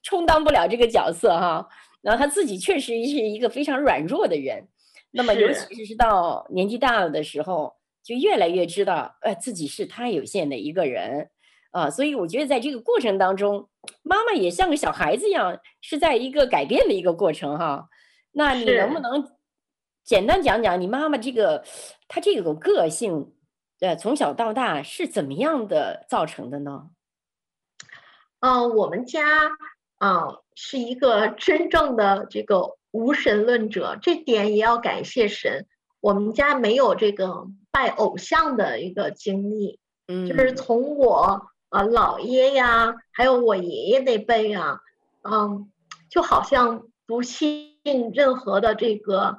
[0.03, 1.67] 充当不了这个角色哈。
[2.03, 4.69] 然后他自己确实是一个非常软弱的人。
[5.11, 11.29] 那么，尤其是到年纪大了的时候，就越来越知道，呃，自己是太有限的一个人，
[11.73, 13.69] 啊，所以我觉得在这个过程当中，
[14.03, 17.89] 妈妈也像个小孩子一样，是在一个改变的一个过程哈。
[18.33, 19.27] 那你能不能
[20.05, 21.65] 简单讲讲你妈妈这个
[22.09, 23.33] 她这个个性，
[23.81, 26.91] 呃，从小到大是怎么样的造成的呢？
[28.41, 29.23] 嗯、呃，我们家
[29.99, 32.77] 啊、呃、是一个 真正的这个。
[32.93, 35.69] 无神论者，这点也要感谢神。
[36.01, 39.79] 我们家没有这个拜偶像的一个经历，
[40.09, 44.81] 嗯，就是从我呃姥爷呀，还有我爷爷那辈呀，
[45.23, 45.71] 嗯，
[46.09, 47.79] 就好像不信
[48.13, 49.39] 任何的这个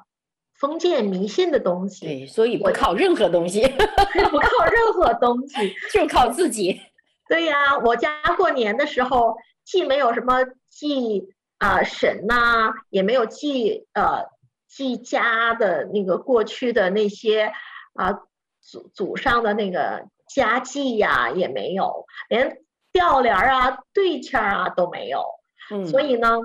[0.61, 3.67] 封建迷信的东西，对，所以不靠任何东西，
[4.31, 6.79] 不靠任何东西， 就靠自己。
[7.27, 9.35] 对呀，我家过年的时候，
[9.65, 11.27] 既没有什么祭。
[11.61, 14.25] 啊、呃，神呐、啊，也没有祭呃
[14.67, 17.53] 祭家的那个过去的那些
[17.93, 18.21] 啊
[18.59, 22.57] 祖祖上的那个家祭呀，也没有，连
[22.91, 25.23] 吊帘啊、对签啊都没有。
[25.69, 26.39] 嗯，所以呢，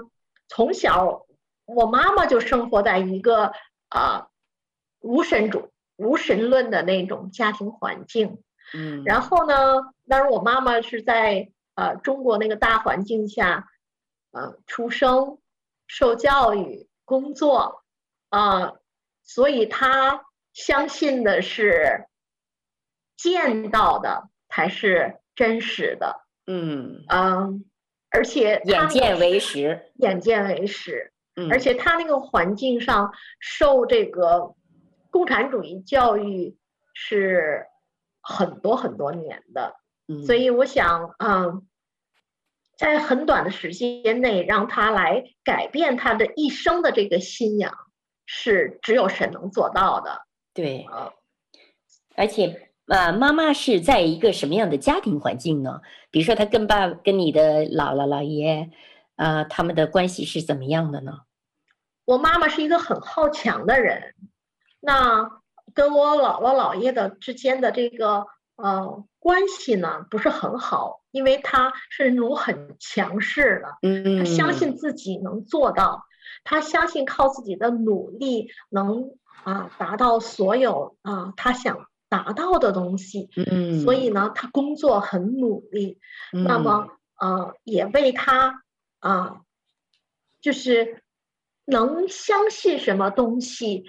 [0.49, 1.25] 从小
[1.65, 3.53] 我妈妈就生活在一个啊、
[3.97, 4.29] 呃、
[5.01, 8.43] 无神主、无神论的那种家庭环境。
[8.75, 9.55] 嗯，然后呢，
[10.09, 13.69] 当然我妈妈是在呃中国那个大环境下，
[14.33, 15.39] 呃出生、
[15.87, 17.85] 受教育、工作，
[18.29, 18.81] 啊、呃，
[19.23, 22.07] 所以她相信的是
[23.17, 26.27] 见到的才是真实的。
[26.47, 27.61] 嗯嗯、呃，
[28.11, 31.13] 而且眼见为实，眼见为实。
[31.37, 34.55] 嗯，而且他那个环境上受这个
[35.11, 36.57] 共产主义教育
[36.95, 37.67] 是
[38.21, 39.75] 很多很多年的。
[40.09, 41.67] 嗯，所以我想，嗯，
[42.77, 47.73] 在很短的时间内让他来改变他的一生的这个信仰，
[48.27, 50.23] 是只有神能做到的。
[50.53, 51.13] 对，啊，
[52.17, 52.63] 而且。
[52.87, 55.81] 啊，妈妈是在一个什么样的家庭环境呢？
[56.13, 58.71] 比如说，他跟爸、跟你的姥姥、姥爷，
[59.17, 61.21] 啊，他们的关系是怎么样的呢？
[62.05, 64.15] 我妈妈是一个很好强的人，
[64.81, 65.41] 那
[65.75, 76.05] 跟我姥姥、姥爷的之间的这个呃关系呢，不是很好，因为她是那种很强势的，嗯，她相信自己能做到，
[76.45, 79.11] 她相信靠自己的努力能
[79.45, 81.87] 啊达到所有啊她想。
[82.09, 85.99] 达到的东西，嗯，所以呢，他工作很努力，
[86.33, 86.87] 嗯、那么
[87.19, 88.63] 呃，也为他
[88.99, 89.41] 啊、呃，
[90.41, 91.03] 就是
[91.65, 93.85] 能相信什么东西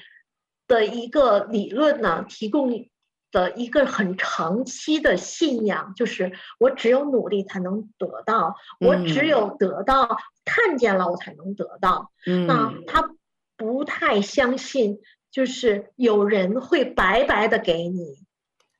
[0.68, 2.88] 的一个理论呢，提供
[3.32, 12.12] 的一个很长期的信仰，就是我只有努力才能得到，嗯、我只有得到看见了，我才能得到。
[12.26, 13.10] 嗯，那他
[13.55, 14.99] 不太相信。
[15.30, 18.18] 就是有人会白白的给你，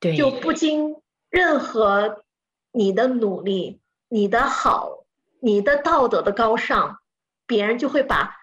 [0.00, 0.96] 对，就不经
[1.30, 2.24] 任何
[2.72, 4.97] 你的努力、你的好、
[5.40, 6.98] 你的道德的高尚，
[7.46, 8.34] 别人就会把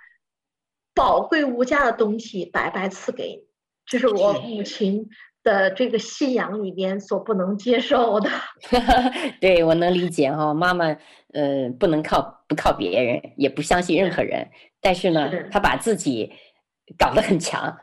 [0.93, 3.47] 宝贵无价的东西白白赐给你。
[3.85, 5.07] 这是我母亲
[5.43, 8.29] 的这个信仰里边所不能接受的。
[9.41, 10.85] 对，我能理解哈、哦，妈妈
[11.33, 14.49] 呃不能靠不靠别人，也不相信任何人，
[14.81, 16.31] 但是呢，她把自己。
[16.99, 17.75] 搞得很强，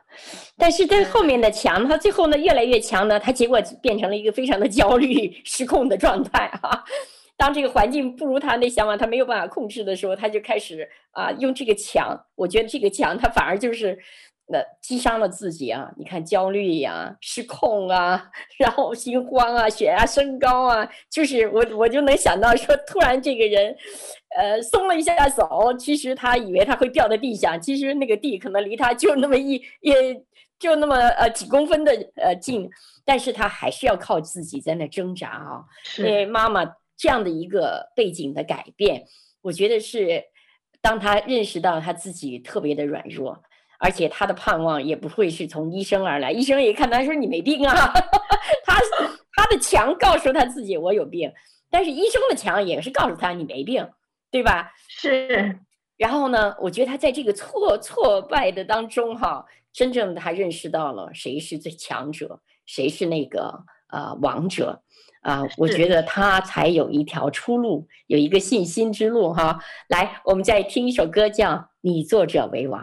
[0.56, 6.84] 但是在后面的强，他最后呢越来越强呢，他结果变成了一个非常的焦虑、失控的状态啊。
[7.36, 12.18] 当这个环境不如他那想法，他没有办法控制的时候，他就开始啊用这个墙。
[12.34, 13.98] 我觉得这个墙，他反而就是。
[14.48, 15.88] 那击伤了自己啊！
[15.96, 18.28] 你看焦虑呀、啊、失控啊，
[18.58, 23.74] 然后心慌啊、血压升高啊，就是我我就能想到说，突然这个人，
[24.36, 29.94] 呃，松了一下手，其实他以为他会掉在地下，其实那个地可能离他就那么一也
[30.58, 32.68] 就那么呃几公分的呃近，
[33.06, 35.64] 但是他还是要靠自己在那挣扎啊。
[35.98, 36.64] 因为妈妈
[37.02, 39.06] 这样的一个背景的改变，
[39.40, 40.22] 我觉得是
[40.80, 43.42] 当他认识到他自己特别的软弱。
[43.80, 47.74] 而且他的盼望也不会是从医生而来，医生一看他说，你没病啊，
[48.64, 48.80] 他
[49.34, 51.32] 他的强告诉他自己我有病，
[51.68, 53.84] 但是医生的强也是告诉他你没病，
[54.30, 54.70] 对吧？
[54.88, 55.58] 是。
[55.96, 64.82] 然后呢，我觉得他在这个挫挫败的当中哈，真正的他认识到了谁是最强者，谁是那个呃王者
[65.20, 69.60] 啊，呃，我觉得他才有一条出路，有一个信心之路哈。
[69.88, 71.50] 来，我们再听一首歌，叫
[71.82, 72.82] 《你作者为王》。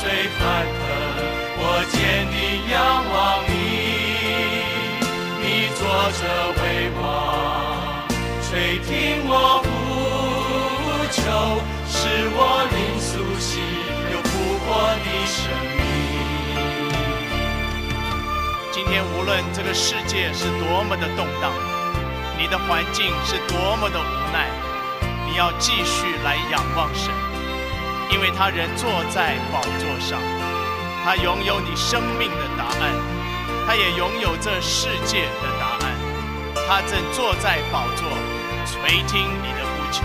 [0.00, 0.06] 水
[0.38, 0.80] 翻腾，
[1.58, 1.98] 我坚
[2.30, 2.38] 定
[2.70, 2.78] 仰
[3.10, 3.50] 望你。
[5.42, 5.44] 你
[5.74, 5.80] 坐
[6.14, 6.22] 着
[6.54, 6.62] 为
[7.02, 7.02] 王，
[8.40, 9.34] 垂听我。
[11.10, 11.18] 求
[11.88, 11.98] 使
[12.30, 12.38] 我
[12.70, 13.58] 灵苏醒，
[14.12, 14.30] 有复
[14.60, 14.66] 活
[15.02, 15.36] 的生
[15.74, 15.82] 命。
[18.70, 21.50] 今天无论这个世界是多么的动荡，
[22.38, 24.46] 你的环境是多么的无奈，
[25.26, 27.10] 你要继续来仰望神，
[28.10, 30.18] 因为他仍坐在宝座上，
[31.04, 32.92] 他拥有你生命的答案，
[33.66, 35.94] 他也拥有这世界的答案，
[36.66, 38.08] 他正坐在宝座，
[38.64, 40.04] 垂听你的呼求。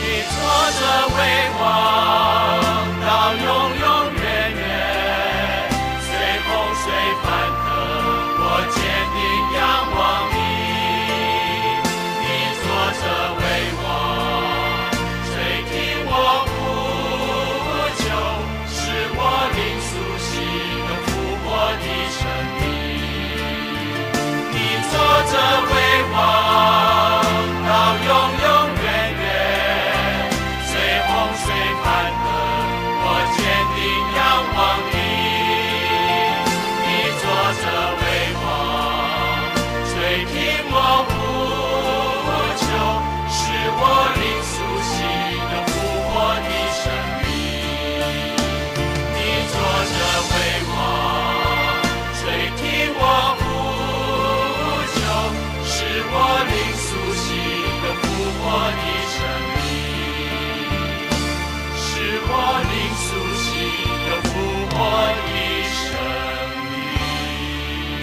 [0.00, 0.36] 你坐
[0.78, 0.80] 着
[1.16, 1.18] 为
[1.60, 1.62] 王，
[3.04, 3.46] 到永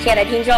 [0.06, 0.54] 亲爱的听众，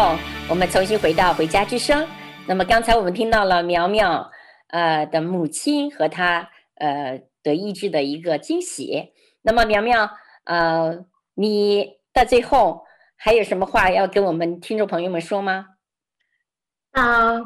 [0.49, 2.03] 我们重新回到《回家之声》。
[2.49, 4.29] 那么刚才我们听到了苗苗
[4.67, 9.13] 呃的母亲和她呃得医治的一个惊喜。
[9.43, 10.09] 那么苗苗
[10.43, 12.83] 呃，你到最后
[13.15, 15.67] 还有什么话要跟我们听众朋友们说吗？
[16.91, 17.37] 啊、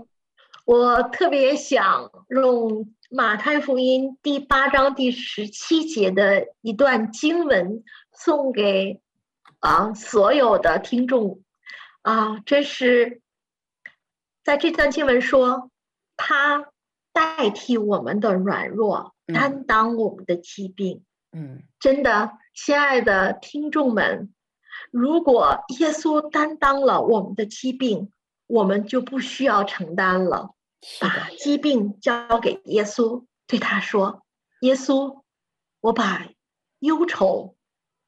[0.65, 8.99] 我特别想用马太福音第八章第十七节的一段经文送给
[9.59, 11.41] 啊、所有的听众。
[12.01, 13.21] 啊，这是
[14.43, 15.69] 在这段经文说，
[16.17, 16.71] 他
[17.13, 21.03] 代替我们的软弱，担当我们的疾病。
[21.31, 24.33] 嗯，真的，亲爱的听众们，
[24.91, 28.11] 如果耶稣担当了我们的疾病，
[28.47, 30.55] 我们就不需要承担了。
[30.99, 34.23] 把疾病交给耶稣，对他说
[34.61, 35.21] ：“耶稣，
[35.79, 36.27] 我把
[36.79, 37.55] 忧愁、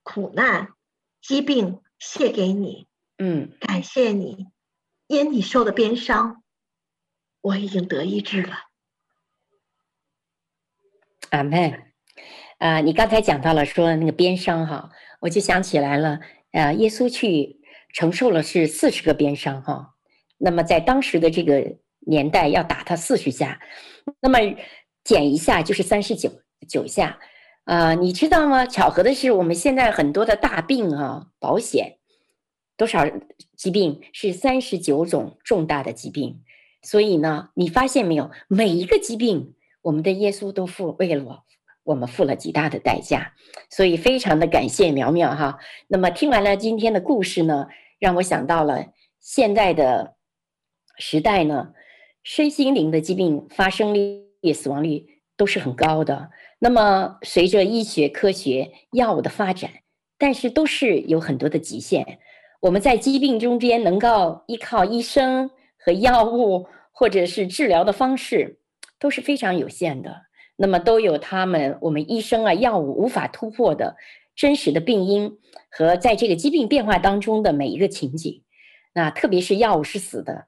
[0.01, 0.73] 苦难、
[1.21, 2.87] 疾病卸给你。”
[3.25, 4.47] 嗯，感谢你，
[5.07, 6.43] 因你受的鞭伤，
[7.39, 8.53] 我已经得医治了。
[11.29, 11.93] 阿门。
[12.57, 14.89] 啊，你刚才讲到了说那个鞭伤哈，
[15.21, 16.19] 我就想起来了。
[16.51, 17.61] 呃，耶稣去
[17.93, 19.95] 承受了是四十个鞭伤哈。
[20.37, 23.61] 那么在当时的这个年代，要打他四十下，
[24.19, 24.39] 那么
[25.05, 26.29] 减一下就是三十九
[26.67, 27.19] 九下。
[27.63, 28.65] 啊、呃，你知道吗？
[28.65, 31.99] 巧合的是，我们现在很多的大病啊，保险。
[32.83, 33.09] 多少
[33.55, 36.41] 疾病是三十九种重大的疾病，
[36.81, 38.29] 所以呢，你发现没有？
[38.49, 41.43] 每一个疾病，我们的耶稣都付为了我，
[41.85, 43.35] 我们付了极大的代价，
[43.69, 45.59] 所以非常的感谢苗苗哈。
[45.87, 47.67] 那么听完了今天的故事呢，
[47.99, 48.87] 让我想到了
[49.21, 50.15] 现在的
[50.97, 51.71] 时代呢，
[52.21, 55.05] 身心灵的疾病发生率、死亡率
[55.37, 56.31] 都是很高的。
[56.59, 59.71] 那么随着医学科学药物的发展，
[60.17, 62.19] 但是都是有很多的极限。
[62.63, 68.61] 我们在疾病中间能够依靠医生和药物，或者是治疗的方式，
[68.97, 70.21] 都是非常有限的。
[70.55, 73.97] 那么都有他们我们医生啊药物无法突破的
[74.33, 75.39] 真实的病因
[75.69, 78.43] 和在这个疾病变化当中的每一个情景。
[78.93, 80.45] 那特别是药物是死的，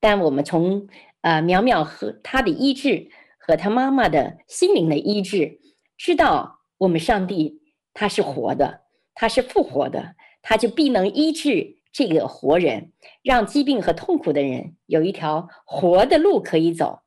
[0.00, 0.88] 但我们从
[1.20, 5.60] 呃苗苗和他的医治和他妈妈的心灵的医治，
[5.98, 7.60] 知道我们上帝
[7.92, 8.84] 他是活的，
[9.14, 10.14] 他是复活的。
[10.42, 17.00] 他就必能医治这个活人，让疾病和痛苦的人有一条活的路可以走。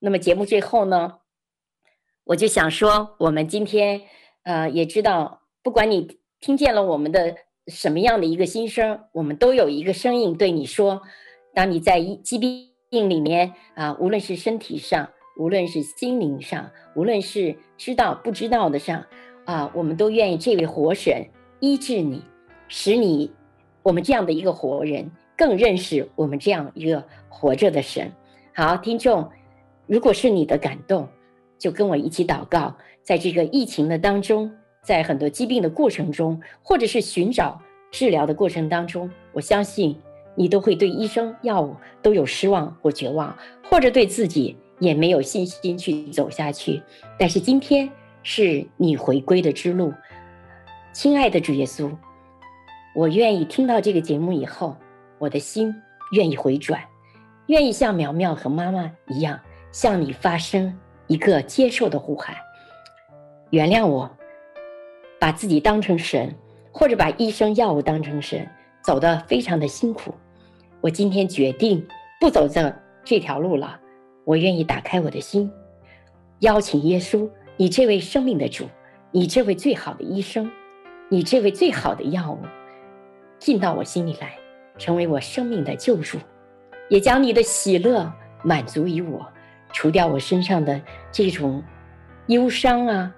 [0.00, 1.20] 那么节目最后呢，
[2.24, 4.02] 我就想说，我们今天
[4.42, 7.36] 呃也知道，不管你听见了我们的
[7.68, 11.02] 什么样的一个心声，我们都有一个声音对你说：
[11.54, 15.08] 当你在疾病里面啊，无论是身体上，
[15.38, 19.06] 无论是心灵上，无论是知道不知道的上
[19.44, 21.28] 啊，我们都愿意这位活神
[21.60, 22.24] 医治你，
[22.74, 23.30] 使你
[23.82, 28.10] 我们这样的一个活人更认识我们这样一个活着的神。
[28.54, 29.30] 好，听众，
[29.86, 31.06] 如果是你的感动，
[31.58, 34.50] 就跟我一起祷告，在这个疫情的当中，
[34.82, 37.60] 在很多疾病的过程中，或者是寻找
[37.90, 39.94] 治疗的过程当中，我相信
[40.34, 43.36] 你都会对医生药物都有失望或绝望，
[43.68, 46.82] 或者对自己也没有信心去走下去。
[47.18, 47.90] 但是今天
[48.22, 49.92] 是你回归的之路，
[50.94, 51.90] 亲爱的主耶稣，
[52.94, 54.76] 我愿意听到这个节目以后，
[55.18, 55.74] 我的心
[56.12, 56.80] 愿意回转。
[57.46, 59.40] 愿意像苗苗和妈妈一样，
[59.72, 62.36] 向你发声一个接受的呼喊。
[63.50, 64.10] 原谅我，
[65.18, 66.34] 把自己当成神，
[66.70, 68.46] 或者把医生药物当成神，
[68.82, 70.14] 走得非常的辛苦。
[70.80, 71.86] 我今天决定
[72.20, 72.74] 不走这
[73.04, 73.80] 这条路了。
[74.24, 75.50] 我愿意打开我的心，
[76.40, 78.66] 邀请耶稣，你这位生命的主，
[79.10, 80.50] 你这位最好的医生，
[81.08, 82.38] 你这位最好的药物，
[83.42, 84.38] 进到我心里来，
[84.78, 86.16] 成为我生命的救主。
[86.88, 88.12] 也将你的喜乐
[88.44, 89.26] 满足于我，
[89.72, 90.80] 除掉我身上的
[91.10, 91.60] 这种
[92.28, 93.12] 忧伤啊、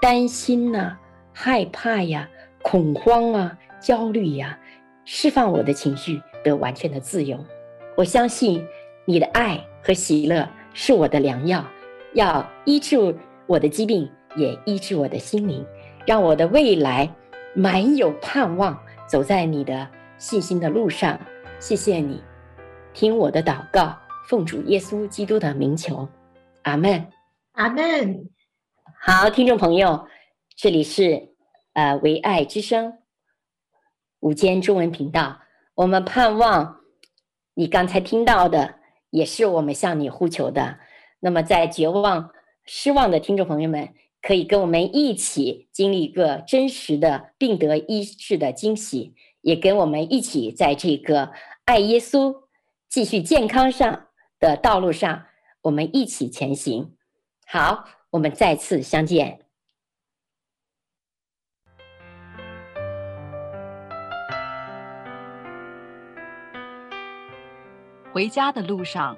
[0.00, 0.96] 担心呐、
[1.34, 2.26] 害怕呀、
[2.62, 4.58] 恐慌啊、焦虑呀，
[5.04, 7.38] 释放我的情绪得完全的自由。
[7.94, 8.66] 我相信
[9.04, 11.62] 你的爱和喜乐是我的良药，
[12.14, 13.14] 要医治
[13.46, 15.62] 我的疾病，也医治我的心灵，
[16.06, 17.14] 让我的未来
[17.54, 19.88] 满有盼望，走在你的
[20.18, 21.18] 信心的路上。
[21.58, 22.22] 谢谢你。
[22.92, 23.98] 听我的祷告，
[24.28, 26.06] 奉主耶稣基督的名求，
[26.62, 27.10] 阿门，
[27.52, 28.28] 阿门。
[29.00, 30.06] 好，听众朋友，
[30.56, 31.30] 这里是
[31.72, 32.98] 呃唯爱之声
[34.20, 35.40] 午间中文频道。
[35.74, 36.80] 我们盼望
[37.54, 38.74] 你刚才听到的，
[39.10, 40.78] 也是我们向你呼求的。
[41.20, 42.30] 那么，在绝望、
[42.66, 51.32] 失望的听众朋友们，可以跟我们一起经历一个真实的病得医治的惊喜，也跟我们一起在这个
[51.64, 52.42] 爱耶稣。
[52.88, 54.06] 继续健康上
[54.40, 55.26] 的道路上，
[55.60, 56.94] 我们一起前行。
[57.46, 59.40] 好，我们再次相见。
[68.10, 69.16] 回家的路上，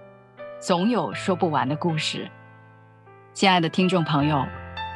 [0.61, 2.29] 总有说不完的故事。
[3.33, 4.45] 亲爱的听众朋友，